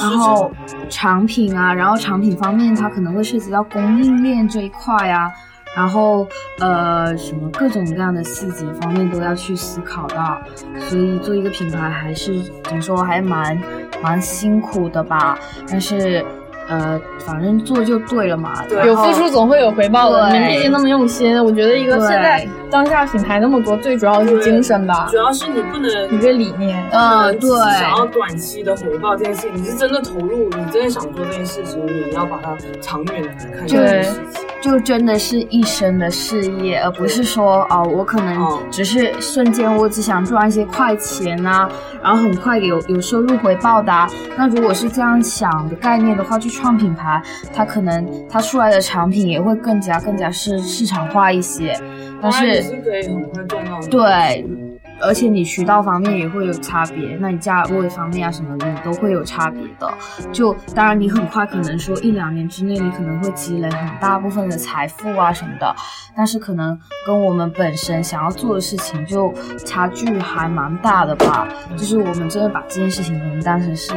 [0.00, 0.50] 然后
[0.88, 5.30] 产品啊，然后产品方面它可能会涉及到供应链这一块啊。
[5.76, 6.26] 然后，
[6.58, 10.36] 呃，什么各种各样的细节方面都要去思考到，
[10.80, 13.56] 所以做一个品牌还是怎么说，还蛮
[14.02, 15.38] 蛮辛苦的吧。
[15.68, 16.26] 但是，
[16.70, 18.64] 呃，反正做就对了嘛。
[18.86, 20.30] 有付出总会有回报的。
[20.30, 25.08] 你毕竟那么用心，我觉得一个现在当下品牌那么多，最主要的是精神吧。
[25.10, 26.82] 主要是你不能一个理念。
[26.92, 27.50] 嗯，对。
[27.50, 34.44] 想要短期的回报这件事情，你是真的投入，你真的想做这件事情，你要把它长远的看这件事情。
[34.62, 41.66] 就真的是一生的事业，而不是说哦，我可能只是瞬间，我只想赚一些快钱啊，
[42.02, 43.92] 然后很快有有收入回报的。
[44.36, 47.20] 那如果是这样想的概念的话，去创品牌，
[47.52, 51.78] 它可能它出来的产品也会更加更加是市场化一些。
[52.22, 53.80] 但是是可以很快赚到。
[53.88, 54.46] 对。
[55.02, 59.90] 而且你渠道方面也会有差别，那你价位方面啊什么的你都会有差别的。
[60.30, 65.74] 就当然你很快可能说一两年之内你可能会积累很大部分的财富啊什么的，
[66.14, 69.32] 但是可能跟我们本身想要做的事情就
[69.64, 71.48] 差距还蛮大的吧。
[71.78, 73.94] 就是我们真的把这件事情可能当成是，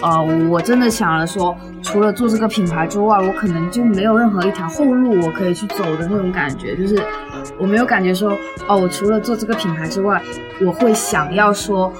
[0.00, 7.02] 呃，我真的想了说，除了做这个品牌之外，我可能就没有任何一条后路我可以去走的那种感觉，就是
[7.58, 8.36] 我没有感觉说，
[8.66, 10.20] 哦，我除了做这个品牌之外。
[10.64, 11.92] 我会想要说，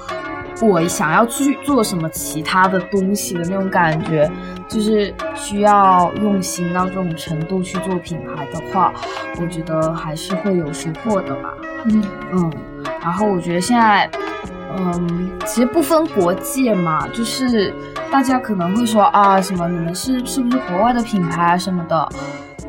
[0.61, 4.31] 我想要去做什么其他的东西的那种感觉，
[4.69, 8.93] 就是需要用心到这种程度去做品牌的话，
[9.41, 11.53] 我觉得还是会有收获的吧。
[11.87, 12.53] 嗯嗯，
[13.01, 14.09] 然后我觉得现在，
[14.77, 17.73] 嗯，其实不分国界嘛，就是
[18.11, 22.09] 大家可能会说啊，什么你们是是不是国外的品牌啊什么的。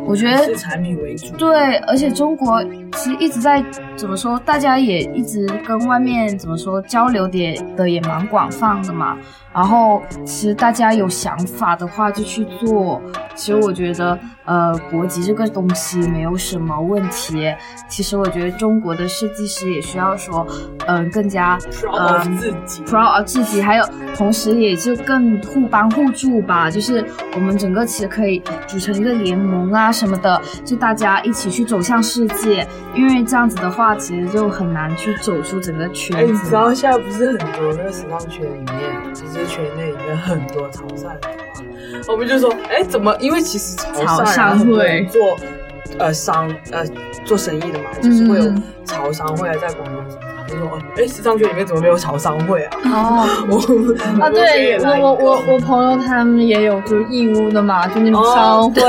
[0.07, 2.62] 我觉得产品为主，对，而且中国
[2.95, 3.62] 其实一直在
[3.97, 9.16] 怎么说，大家也一直跟外面怎么说交流的的也蛮广泛的嘛。
[9.53, 13.01] 然后其实大家有想法的话就去做。
[13.36, 17.53] 其实我觉得，呃，国籍这个东西没有什么问题。
[17.88, 20.45] 其实我觉得中国的设计师也需要说，
[20.86, 23.84] 嗯，更加 proud of 自己，proud of 自己，还有
[24.16, 26.68] 同时也就更互帮互助吧。
[26.68, 32.66] 就是我们整个其实可以组成一个联盟啊什么的，就大家一起去走向世界。
[32.93, 36.32] 因为这样子的话，其实就很难去走出整个圈子。
[36.32, 39.45] 你知道现在不是很多那个时尚圈里面，其实。
[39.47, 43.14] 圈内里面很多潮汕人嘛，我们就说，哎，怎么？
[43.20, 45.37] 因为其实潮汕会做，
[45.99, 46.82] 呃，商呃
[47.24, 48.53] 做生意的嘛，就是会有
[48.85, 50.03] 潮商会来在广东。
[50.49, 52.78] 就说，哎，时尚圈里面怎么没有潮商会啊？
[52.84, 58.82] 哦， 我啊，对我我我我朋友他们也有，就是义乌的嘛，就那种商会，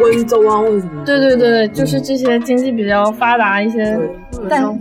[0.00, 1.04] 温州啊或者什么。
[1.04, 3.98] 对对对，就是这些经济比较发达一些，
[4.48, 4.76] 但。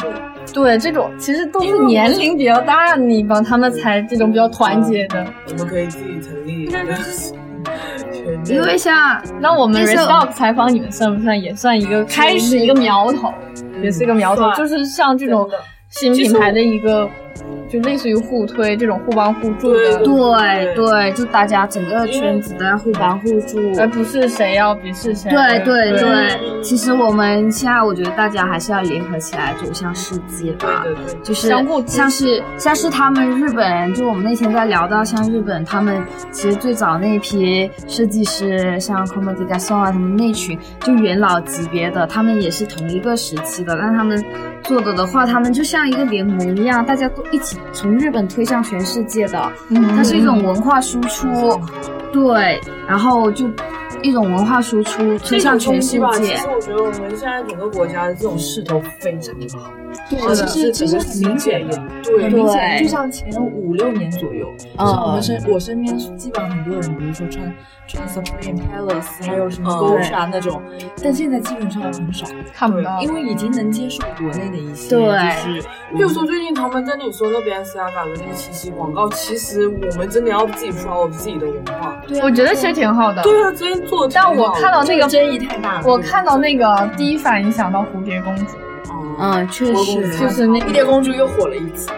[0.54, 5.26] 对，这种其实都是年龄比较大，你帮他们才这种比较团结的。
[5.50, 6.78] 我们可以自己成立一个。
[8.46, 13.34] 因为像那我们 restock 采访你们算不算也算一个开始一个苗头，
[13.82, 15.50] 也是一个苗头，就是像这种
[15.94, 17.10] 新品牌的一个。
[17.70, 25.32] 就类似于互推这种互帮互助的，对对，就大家整个圈子都要互帮互助，而不是谁要鄙视谁。
[25.32, 31.48] 对对对，其实我们现在我觉得大家还是要联合起来走向世界吧，对对就是
[31.88, 44.24] 像是像是他们日本，就我们那天在聊到像日本，他们其实最早那一批设计师，像 k o m o d i g a s o n 啊，他们那群就元老级别的，他们也是同一个时期的，但他们
[44.62, 47.58] 做的的话，他们就像一个联盟一样，大家都一起。
[47.72, 49.52] 从日本推向全世界的，
[49.96, 51.28] 它是一种文化输出，
[52.12, 53.50] 对，然后就
[54.04, 56.36] 一种文化输出，推向全世吧，界。
[56.36, 56.48] 其实。
[56.54, 59.72] 我觉得我们现在整个国家的这种势头非常的好，
[60.10, 62.84] 对而且其实其实很明显的，对很明显，对。
[62.84, 64.48] 就像前五六年左右，
[64.78, 67.56] 我们身我身边基本上很多人，比如说穿
[67.88, 70.62] 穿 Supreme Palace，还有什么嗯 Gosha 那种，
[71.02, 75.02] 但现在基本上很少，看不到，因为已经能接受国内的一些，对
[75.46, 82.02] 就是比如说最近他们在那里说那边 C R 嘎的那个七夕广告，其实我们真的要自己 proud 自己的文化。
[82.08, 83.22] 对啊我觉得其实挺好的。
[83.24, 88.56] 对啊，之前但我看到那个这个争议太大了，我看到那个第一反应想到蝴蝶公主，
[88.92, 91.90] 嗯，嗯，确实，就是那蝴蝶公主又火了一次，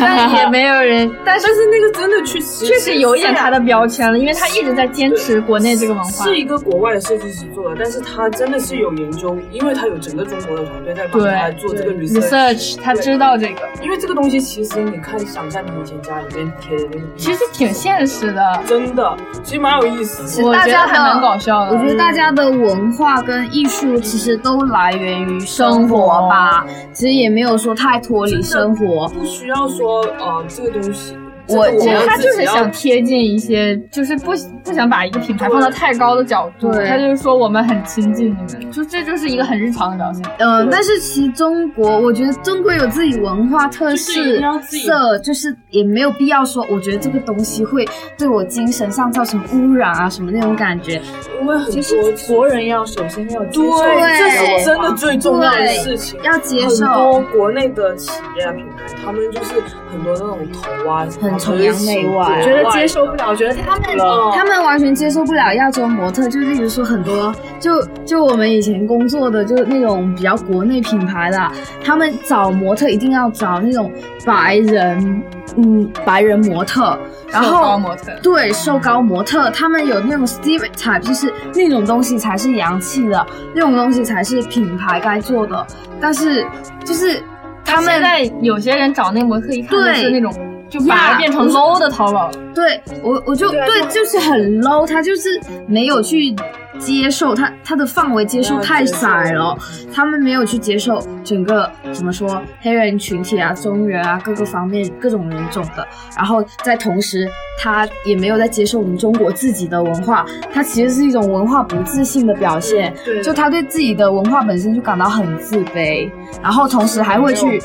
[0.00, 6.24] 但也没有人，但是但是那个真的确实确实有一点他的标签了，因为他一直在坚持国内这个文化。
[6.24, 20.48] 是一个国外的设计师做的，但是他真的是有研究，因为他有整个中国的团队在帮他做这个 research，他知道这个，因为这个东西其实你看，想象你以前家里面贴的那个，其实挺现实的，真的，其实蛮有意思的。
[20.48, 21.76] 我觉得大家还蛮搞笑的。
[21.76, 29.08] 我觉得大家的文化跟艺术其实都来源于生活吧，其实也没有说太脱离生活。
[29.08, 31.16] 不需要说呃这个东西，
[31.48, 34.32] 我这个们其实他就是想贴近一些，就是不
[34.64, 40.22] 不想把一个品牌放到太高的角度，对他就是说我们很亲近你们，就这就是一个很日常的表现。
[40.38, 47.86] 嗯、对但是其实中国，我觉得中国有自己文化特就是一色定要自己色，就是也没有必要说，我觉得这个东西会
[48.16, 51.00] 对我精神上造成污染啊什么那种感觉。
[51.40, 56.18] 因为很其实多国人要首先要接受对，这是真的最重要的事情。
[56.22, 64.32] 要接受很受多国内的企业啊品牌，他们就是很多那种头啊，很崇洋媚外觉得接受不了，觉得他们了。
[64.34, 71.50] 他们完全接受不了亚洲模特，就例如说很多，就就我们以前工作的，就那种比较国内品牌的，
[71.84, 73.90] 他们找模特一定要找那种
[74.24, 75.22] 白人，
[75.56, 76.98] 嗯，白人模特，
[77.30, 85.66] 然瘦高后模特，对瘦高模特，他们有那种 stereotype，就是那种东西才是洋气的，那种东西才是品牌该做的，
[86.00, 86.44] 但是
[86.84, 87.22] 就是
[87.64, 90.32] 他们现在有些人找那模特一看就是那种，
[90.74, 92.43] 就反而变成 low 的淘宝了。
[92.54, 96.34] 对我，我就对就是很 low，他就是没有去
[96.78, 99.56] 接受他他的范围接受太窄了，
[99.92, 105.86] 他们没有去接受整个怎么说黑人群体啊、中原啊各个方面各种人种的，
[106.16, 107.28] 然后在同时
[107.58, 113.22] 他也没有在接受我们中国自己的文化，他其实是一种文化不自信的表现，对。
[113.22, 116.10] 就他对自己的文化本身就感到很自卑，
[116.42, 117.62] 然后同时还会去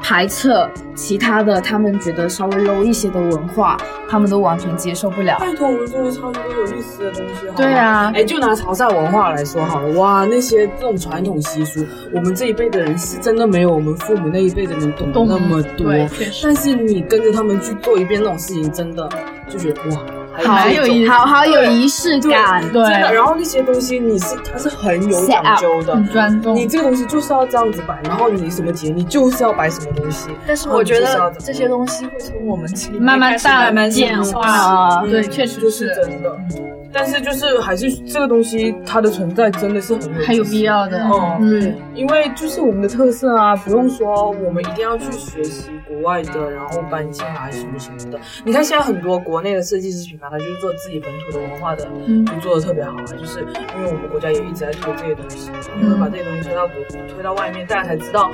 [0.00, 0.50] 排斥
[0.94, 3.76] 其他的他们觉得稍微 low 一些的文化，
[4.08, 5.36] 他们都完全接受不了。
[5.38, 15.92] 拜托，我们中国超级多有意思的东西，对啊哎，就拿潮汕文化来说好了，哇，那些这种传统习俗，我们这一辈的人是真的没有我们父母那一辈的人懂那么多。
[16.42, 19.06] 但是你跟着他们去做一遍那种事情，真的
[19.50, 22.82] 就觉得哇，还好有好好有仪式感，对。
[22.82, 30.28] 然后那些东西你是它是很有讲究的很，专注，你这个东西就是要这样子摆，然后你什么节你就是要摆什么东西。
[30.46, 32.68] 但是我觉得这些东西会从我们
[32.98, 36.36] 慢慢慢淡慢变化对确实就是是真的。
[36.92, 41.02] 但是就是还是这个东西它的存在真的是很很有必要的。
[41.04, 48.18] 哦嗯，因为就是我们的特色啊，不用说我们一定要去学习国外的，然后搬进来什么什么的。
[48.44, 53.04] 你看现在很多国内的设计师品牌，它就是做自己本土的文化的，嗯就做的特别好啊。
[53.18, 56.74] 就是因为我们国家也一直在推这些东西，因为把这些东西推到国
[57.14, 58.30] 推到外面，大家才知道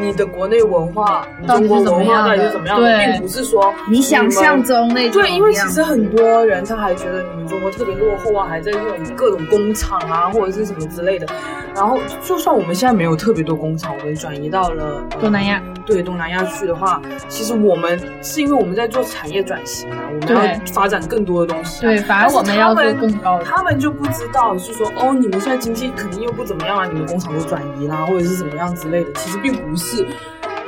[0.00, 2.78] 你的国内文化、你中国文化到底是怎么样
[3.12, 11.26] 并不是说你想象中那种对，因为其实很多人他还觉得你们中国特别落后啊，还在这种各种工厂啊或者是什么之类的。
[11.74, 21.90] 然后，就算我们现在没有特别多工厂，我们转移到了、呃东南亚，对东南亚去的话，其实我们是因为我们在做产业转型啊，我们要发展更多的东西、啊。
[21.90, 23.44] 对，反而我们要做更高的。
[23.44, 29.12] 他们就不知道，是说哦，你们现在经济肯定又不怎么样啊，你们工厂都转移啦，或者是怎么样之类的。
[29.12, 30.06] 其实并不是，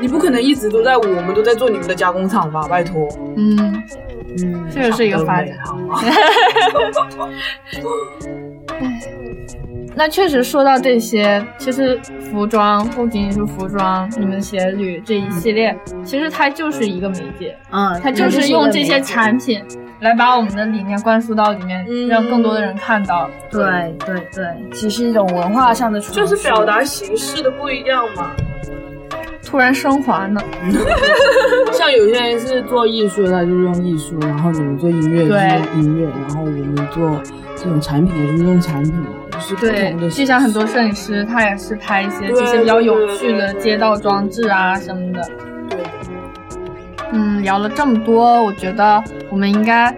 [0.01, 2.67] 你不可能一直都在，我们都在做你们的加工厂吧？
[2.69, 3.83] 拜托，嗯，
[4.43, 5.79] 嗯，这个是一个发展好。
[9.97, 11.99] 那确实说到这些，其实
[12.31, 19.61] 服装不仅仅是服装，你们鞋履这一系列，其实它就是一个媒介，嗯，它就是用这些产品
[19.99, 23.29] 来把我们的理念灌输到里面，嗯让更多的人看到。
[23.51, 28.31] 对对对，其实一种文化上的传就是表达形式的不一样嘛。
[29.49, 30.39] 突然升华呢，
[31.73, 37.19] 像有些人是做艺术的，他就是用艺术；然后你们做音乐就是用音乐；然后我们做
[37.57, 38.93] 这种产品也就是用产品，
[39.31, 45.23] 就是不对同的，就像很多摄影师，他也是拍一些对这些比较有趣的街道装置啊什么的。
[45.71, 45.91] 对的。
[47.13, 49.91] 嗯，聊了这么多，我觉得我们应该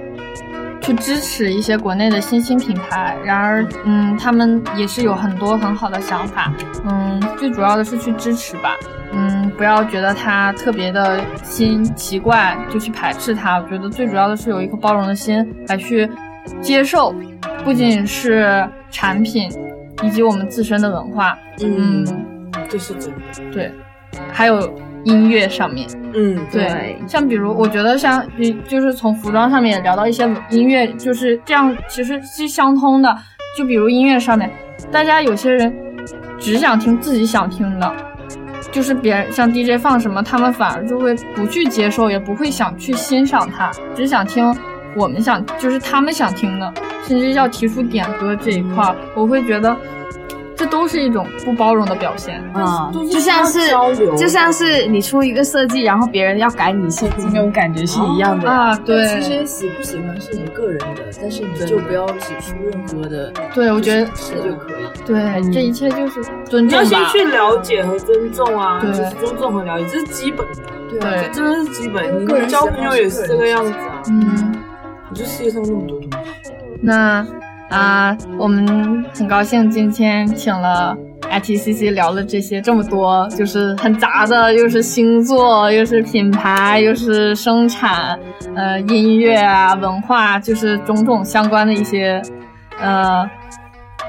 [0.81, 3.16] 去支持一些国内的新兴品牌。
[3.24, 6.53] 然而，嗯，他们也是有很多很好的想法。
[6.85, 8.74] 嗯，最主要的是去支持吧。
[9.12, 13.57] 嗯，不要觉得它特别的新奇怪就去排斥它。
[13.59, 16.09] 我觉得最主要的是有一颗包容的心来去
[16.61, 17.14] 接受，
[17.64, 19.51] 不仅是产品，
[20.03, 21.37] 以及我们自身的文化。
[21.61, 22.07] 嗯，
[22.68, 23.51] 这是真的。
[23.53, 23.72] 对，
[24.33, 24.72] 还有
[25.05, 25.89] 音乐上面。
[26.15, 28.27] 嗯，对，像比如，我觉得像，
[28.67, 33.17] 就是从服装上面聊到一些音乐，就是这样，其实是相通的。
[33.57, 34.51] 就比如音乐上面，
[34.91, 35.75] 大家有些人
[36.39, 37.93] 只想听自己想听的。
[38.71, 44.55] 就是别人像 DJ 放什么，他们反而就会不去接受，也不会想去欣赏它，只想听
[44.95, 46.73] 我们想，就是他们想听的，
[47.05, 49.77] 甚至要提出点歌这一块，我会觉得。
[50.61, 53.71] 这都是一种不包容的表现啊，就像是
[54.15, 58.77] 就像是你出一个设计，然后别人要改你设计那种感觉是一样的啊。
[58.77, 63.33] 对，其实喜不喜欢是你个人的，但是你就不要指出任何的。
[63.55, 64.85] 对，我觉得是就可以。
[65.07, 71.01] 对，这一切就是尊重要先去了解和尊重啊，就是尊重和了解，这是基本的。
[71.01, 72.23] 对，真的是基本。
[72.23, 74.03] 你交朋友也是这个样子啊。
[74.11, 74.55] 嗯，
[75.09, 76.03] 你这世界上那么多东
[76.43, 76.53] 西。
[76.83, 77.27] 那。
[77.71, 88.18] 啊，我们很高兴今天请了 ITCC 聊了这些这么多，就是很杂的，又是星座，又是品牌，又是生产，
[88.57, 92.21] 呃，音乐啊，文化，就是种种相关的一些，
[92.81, 93.25] 呃，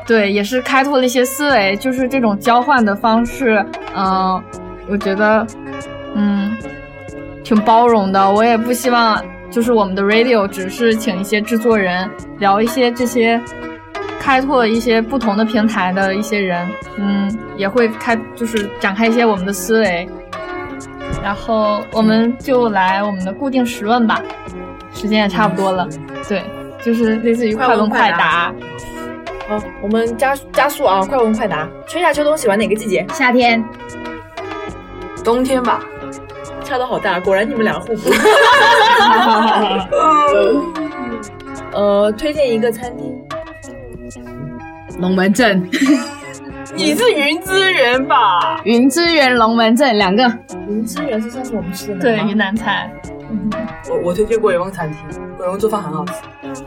[0.07, 3.63] 对，也是开拓了一些思维，就是这种交换的方式，
[3.95, 4.41] 嗯，
[4.89, 5.45] 我觉得，
[6.15, 6.57] 嗯，
[7.43, 9.23] 挺包容的，我也不希望。
[9.51, 13.39] 就是我们的 radio 只是请一些制作人聊一些这些，
[14.19, 20.07] 开拓一些不同的平台的一些人，嗯，也会开就是展开一些我们的思维，
[21.21, 24.21] 然后我们就来我们的固定时问吧，
[24.93, 25.87] 时间也差不多了，
[26.27, 26.41] 对，
[26.81, 28.53] 就是类似于快问快答。
[29.49, 31.67] 好，我们加加速啊，快问快答。
[31.85, 33.05] 春夏秋冬喜欢哪个季节？
[33.13, 33.61] 夏天。
[35.25, 35.81] 冬天吧。
[36.63, 38.11] 差的好大，果然你们俩互补。
[41.73, 43.15] 呃，推荐一个餐厅。
[44.99, 45.67] 龙门阵。
[46.75, 48.61] 你是云之源吧？
[48.63, 50.23] 云之源、龙门阵两个。
[50.69, 52.89] 云之源是上次我们吃的对，云南菜。
[53.89, 54.97] 我我推荐过永旺餐厅，
[55.37, 56.13] 过永旺做饭很好吃。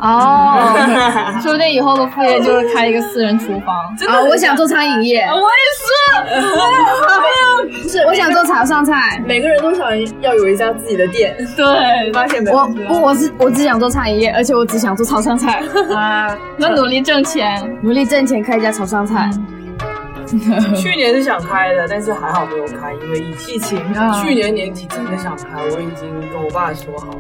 [0.01, 0.75] 哦，
[1.43, 3.77] 说不定以后的副业就是开一个私人厨房
[4.09, 4.23] 啊！
[4.29, 5.85] 我想做餐饮业，我也是。
[7.83, 9.21] 不 是，我想做潮汕菜。
[9.27, 9.89] 每个人都想
[10.21, 11.37] 要有一家自己的店。
[11.57, 12.57] 对，发现没有？
[12.57, 15.63] 我不，我是我只想做餐饮业，而且我只想做潮汕菜
[15.95, 16.37] 啊！
[16.57, 19.31] 那努力挣钱，努力挣钱，开一家潮汕菜。
[20.77, 23.79] 去年是想开的，但是还好没有开，因为疫疫情。
[24.23, 27.19] 去年年底真的想开，我已经跟我爸说好了。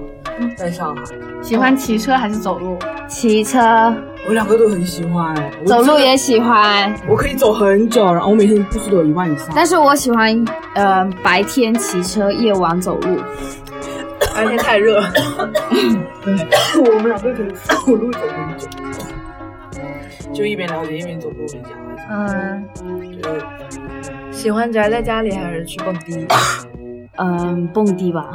[0.56, 1.02] 在上海，
[1.42, 2.76] 喜欢骑车还是走路？
[3.08, 3.94] 骑车，
[4.26, 5.34] 我两个都很喜欢。
[5.64, 9.48] 走路也喜欢，我可以走很久，然后我每天步数都有一万以上。
[9.54, 10.44] 但是我喜欢，
[10.74, 13.18] 呃，白天骑车，夜晚走路。
[14.34, 15.00] 白天太热。
[16.76, 18.66] 我们两个可以走路走很久，
[20.34, 21.68] 就一边了解一边走路，这样。
[22.10, 22.68] 嗯。
[24.30, 26.26] 喜欢宅在家里还是去蹦迪？
[27.16, 28.30] 嗯，蹦迪吧。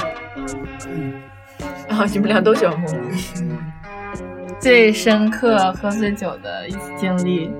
[0.88, 1.12] 嗯。
[1.88, 3.18] 然后你们俩都喜欢蹦迪。
[4.58, 7.50] 最深刻喝醉酒的一次经历。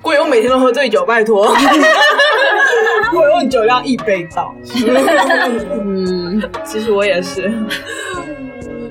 [0.00, 1.54] 桂勇每天都喝醉酒，拜托。
[3.10, 4.54] 桂勇酒量一杯倒。
[5.84, 7.52] 嗯，其实我也是。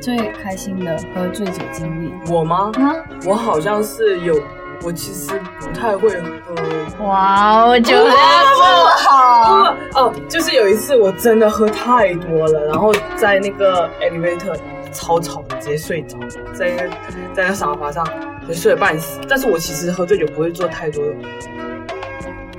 [0.02, 2.12] 最开心的喝醉酒经历。
[2.32, 2.72] 我吗？
[2.76, 2.96] 啊，
[3.26, 4.42] 我好像是有。
[4.84, 7.06] 我其实不太会喝。
[7.06, 8.64] 哇，我酒量不
[8.98, 9.76] 好。
[9.94, 14.58] 哦，就是有一次我真的喝太多了，然后在那个 elevator
[14.92, 16.18] 超吵的，直接睡着，
[16.56, 16.88] 在那
[17.36, 18.04] 在那沙发上
[18.48, 19.20] 就睡了半死。
[19.30, 21.04] 但是我其实喝醉酒不会做太多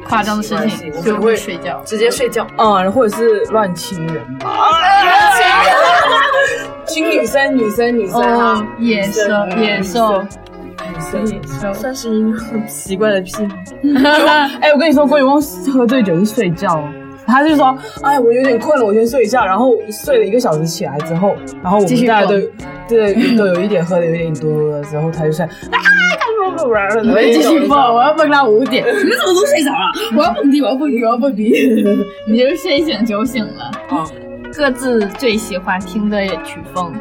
[0.04, 2.46] 夸张的事情，我就会睡觉，直接睡觉。
[2.56, 4.48] 嗯，或者是乱亲人吧。
[6.86, 9.22] 亲女生，女生，女生啊，野兽，
[9.60, 10.22] 野兽。
[11.74, 13.56] 算是一个很奇怪的癖好。
[14.60, 15.40] 哎，我跟你说，郭宇光
[15.72, 16.82] 喝醉酒是睡觉，
[17.26, 19.44] 他就说，哎，我有点困了，我先睡一下。
[19.44, 22.34] 然后睡了一个小时起来之后，然后我们大家都
[22.88, 25.44] 对都有一点喝的有点多了之后，他就说。
[25.70, 25.78] 啊，
[26.44, 28.84] 不不不，我要继续蹦，我要蹦到五点。
[28.84, 29.92] 你们怎么都睡着了？
[30.16, 31.84] 我要蹦迪，我要蹦迪，我要蹦迪。
[32.28, 33.70] 你就是睡醒酒醒了。
[33.88, 34.04] 啊，
[34.54, 36.94] 各自最喜欢听的曲风。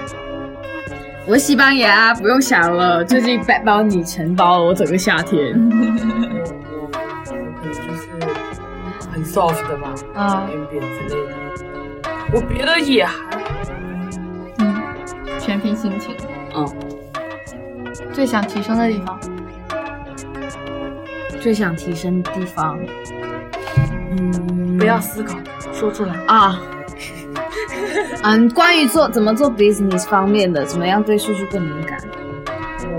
[1.28, 5.54] 我西班牙不用想了，最近背包你承包了我整个夏天。
[5.54, 5.86] 我
[6.72, 8.10] 我我可能就是
[9.12, 11.34] 很 soft 的吧，啊，点点之类的。
[12.34, 13.14] 我别的也还，
[14.60, 14.82] 嗯，
[15.40, 16.16] 全凭心情。
[16.56, 16.68] 嗯，
[18.14, 19.20] 最想提升的地方，
[21.40, 22.80] 最想提升的地方，
[24.12, 25.38] 嗯，不要思考，
[25.74, 26.16] 说出来。
[26.28, 26.60] 啊。
[28.24, 32.00] 嗯，关于做怎么做 business 方面的，怎么样对数据更敏感，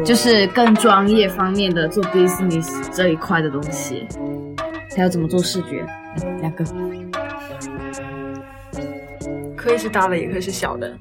[0.05, 4.07] 就是更专业方面的做 business 这一块的东西，
[4.97, 5.85] 还有怎么做视觉，
[6.41, 6.65] 两个。
[9.57, 10.93] 可以是大的，也可以是小的。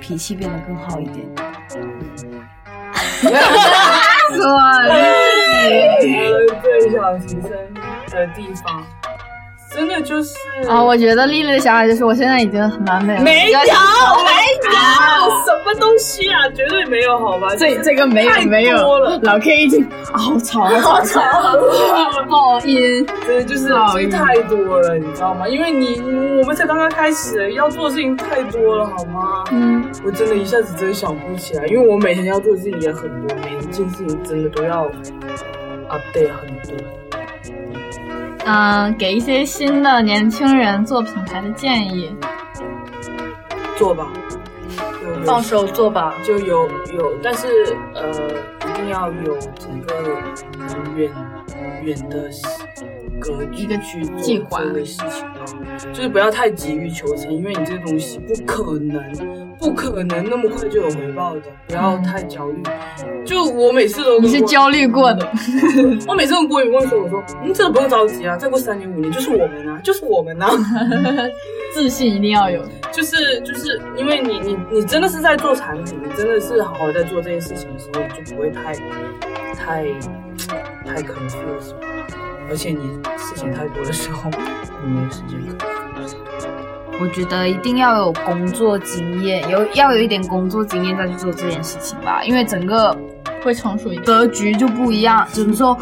[0.00, 1.26] 脾气变得更好一点。
[4.32, 4.46] 我
[6.62, 7.50] 最想提升
[8.10, 8.84] 的地方，
[9.80, 10.34] 真的就是
[10.68, 13.22] 啊，我觉得丽丽的想法就是，我现在已经很完美了。
[13.22, 13.72] 没有，没有，
[14.76, 17.48] 啊什么东西啊，绝对没有，好吧？
[17.56, 21.22] 这这个没有太没有多了，老 K 已经啊好吵好吵，
[22.28, 23.06] 爆音。
[23.26, 25.48] 真的就是这太多了，你知道吗？
[25.48, 25.98] 因为你
[26.42, 29.44] 我们才刚刚开始，要做的事情太多了，好吗？
[29.50, 34.86] 嗯，我真的一下子真的想不起来，因为我每天要做的事情也很多，每一件事情真的都要
[35.88, 36.99] update 很多。
[38.52, 42.12] 嗯，给一些新的年轻人做品牌的建议。
[43.78, 44.08] 做吧，
[45.24, 46.12] 放手做吧。
[46.24, 48.10] 就有有，但是呃，
[48.68, 49.94] 一定要有整个
[50.66, 51.12] 很远
[51.84, 52.28] 远的
[53.20, 55.44] 格局一个去做计划这个事情啊，
[55.92, 59.02] 就是不要太急于求成，因为你这个东西不可能
[59.58, 62.62] 不可能那么快就有回报的，不要太焦虑。
[63.24, 65.30] 就我每次都你是焦虑过的，
[66.08, 70.50] 我每次跟郭宇问说，我说你真的不用着急啊，再过三年五年就是我们啊，就是我们啊。
[71.72, 72.60] 自信一定要有。
[72.90, 78.74] 就是就是因为你你你真的是在做产品，你真的是好好在做这件事情的时候，你就不会太
[79.54, 79.86] 太
[80.84, 81.72] 太 confuse，
[82.50, 82.78] 而且你
[83.16, 84.28] 事情太多的时候，
[84.84, 86.16] 你没有时间 confuse。
[87.00, 92.94] 我觉得一定要有工作经验，有要有一点工作经验再去做这件事情吧，因为整个
[93.42, 94.04] 会成熟一点。
[94.04, 95.78] 格局就不一样，只能说？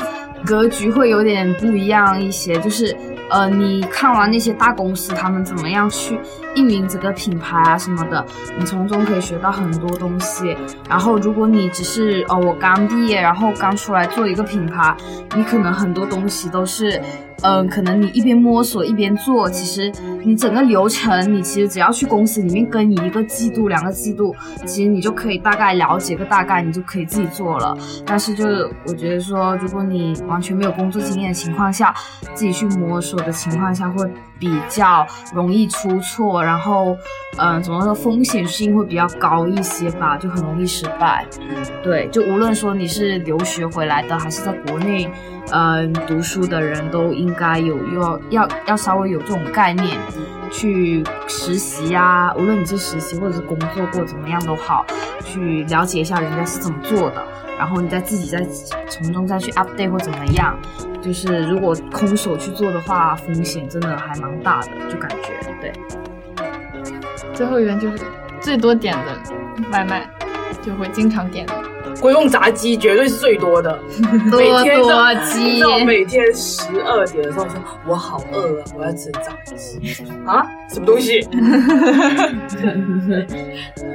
[0.46, 2.96] 格局会有点不一样一些，就是
[3.28, 6.16] 呃，你看完那些大公司他们怎么样去
[6.58, 8.24] 运营这个品牌啊什么的，
[8.58, 10.56] 你从中可以学到很多东西。
[10.88, 14.96] 然后如果你只是哦，我刚毕业，然后刚出来做一个品牌，
[15.36, 17.00] 你可能很多东西都是。
[17.40, 19.92] 嗯，可能你一边摸索一边做，其实
[20.24, 24.34] 你整个流程，你其实只要去公司里面跟你一个季度、两个季度，
[24.66, 27.78] 其实你就可以大概了解个大概，你就可以自己做了。
[28.04, 31.94] 但是就是我觉得说，如果你完全没有工作经验的情况下，
[32.34, 34.04] 自己去摸索的情况下，会
[34.40, 36.96] 比较容易出错，然后
[37.36, 41.26] 嗯，怎么说风险性会比较高一些吧，就很容易失败。
[41.82, 45.10] 对，就无论说你是留学回来的，还是在国内。
[45.50, 49.98] 嗯，读书的人都应该有要要要稍微有这种概念，
[50.50, 54.84] 去实习呀、无论你是实习或者是工作过怎么样都好，
[55.24, 57.22] 去了解一下人家是怎么做的，
[57.58, 58.46] 然后你再自己再
[58.90, 60.54] 从中再去 update 或怎么样。
[61.00, 65.28] 就是如果空手去做的话，风险真的还蛮大的，就感觉
[65.62, 65.72] 对。
[67.38, 68.02] 最后一遍就是
[68.40, 69.12] 最多点的
[69.70, 70.10] 外卖，
[70.60, 71.54] 就会经常点的。
[72.00, 73.78] 归用炸鸡绝对是最多的，
[74.28, 74.82] 多 每天
[75.24, 77.54] 鸡到每天十二点的时候说，
[77.86, 79.54] 我好饿啊，我要吃炸鸡
[80.26, 81.20] 啊，什么东西？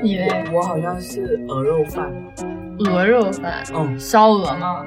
[0.02, 0.46] 你嘞？
[0.54, 2.10] 我好像是鹅肉饭，
[2.80, 4.86] 鹅肉饭，嗯，烧鹅吗？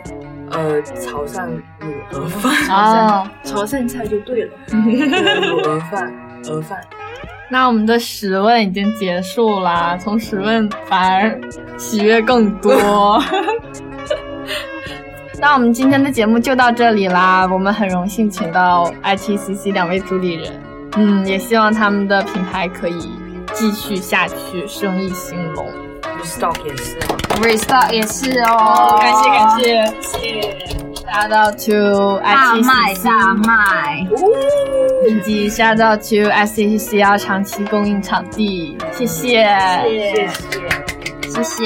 [0.52, 1.46] 呃，潮汕
[1.80, 4.52] 卤鹅饭，哦， 潮汕菜就对了。
[4.70, 6.10] 卤鹅饭，
[6.48, 6.80] 鹅饭。
[7.48, 11.40] 那我们的十问已经结束啦，从十问反而
[11.78, 13.22] 喜悦更多。
[15.38, 20.60] 那我们今天的节目就到这里啦，我们很荣幸请到 ITCC 两位主理人，
[20.96, 23.10] 嗯，也希望他们的品牌可以
[23.52, 25.85] 继续下去，生意兴隆。
[26.24, 30.76] Stock 也是哦，restock 也是哦，感谢感谢，谢谢。
[31.06, 34.04] Shout out to 大麦大麦，
[35.08, 39.44] 以及 Shout out to S C C R 长期供应场地，谢谢
[39.84, 40.28] 谢谢
[41.30, 41.56] 谢谢。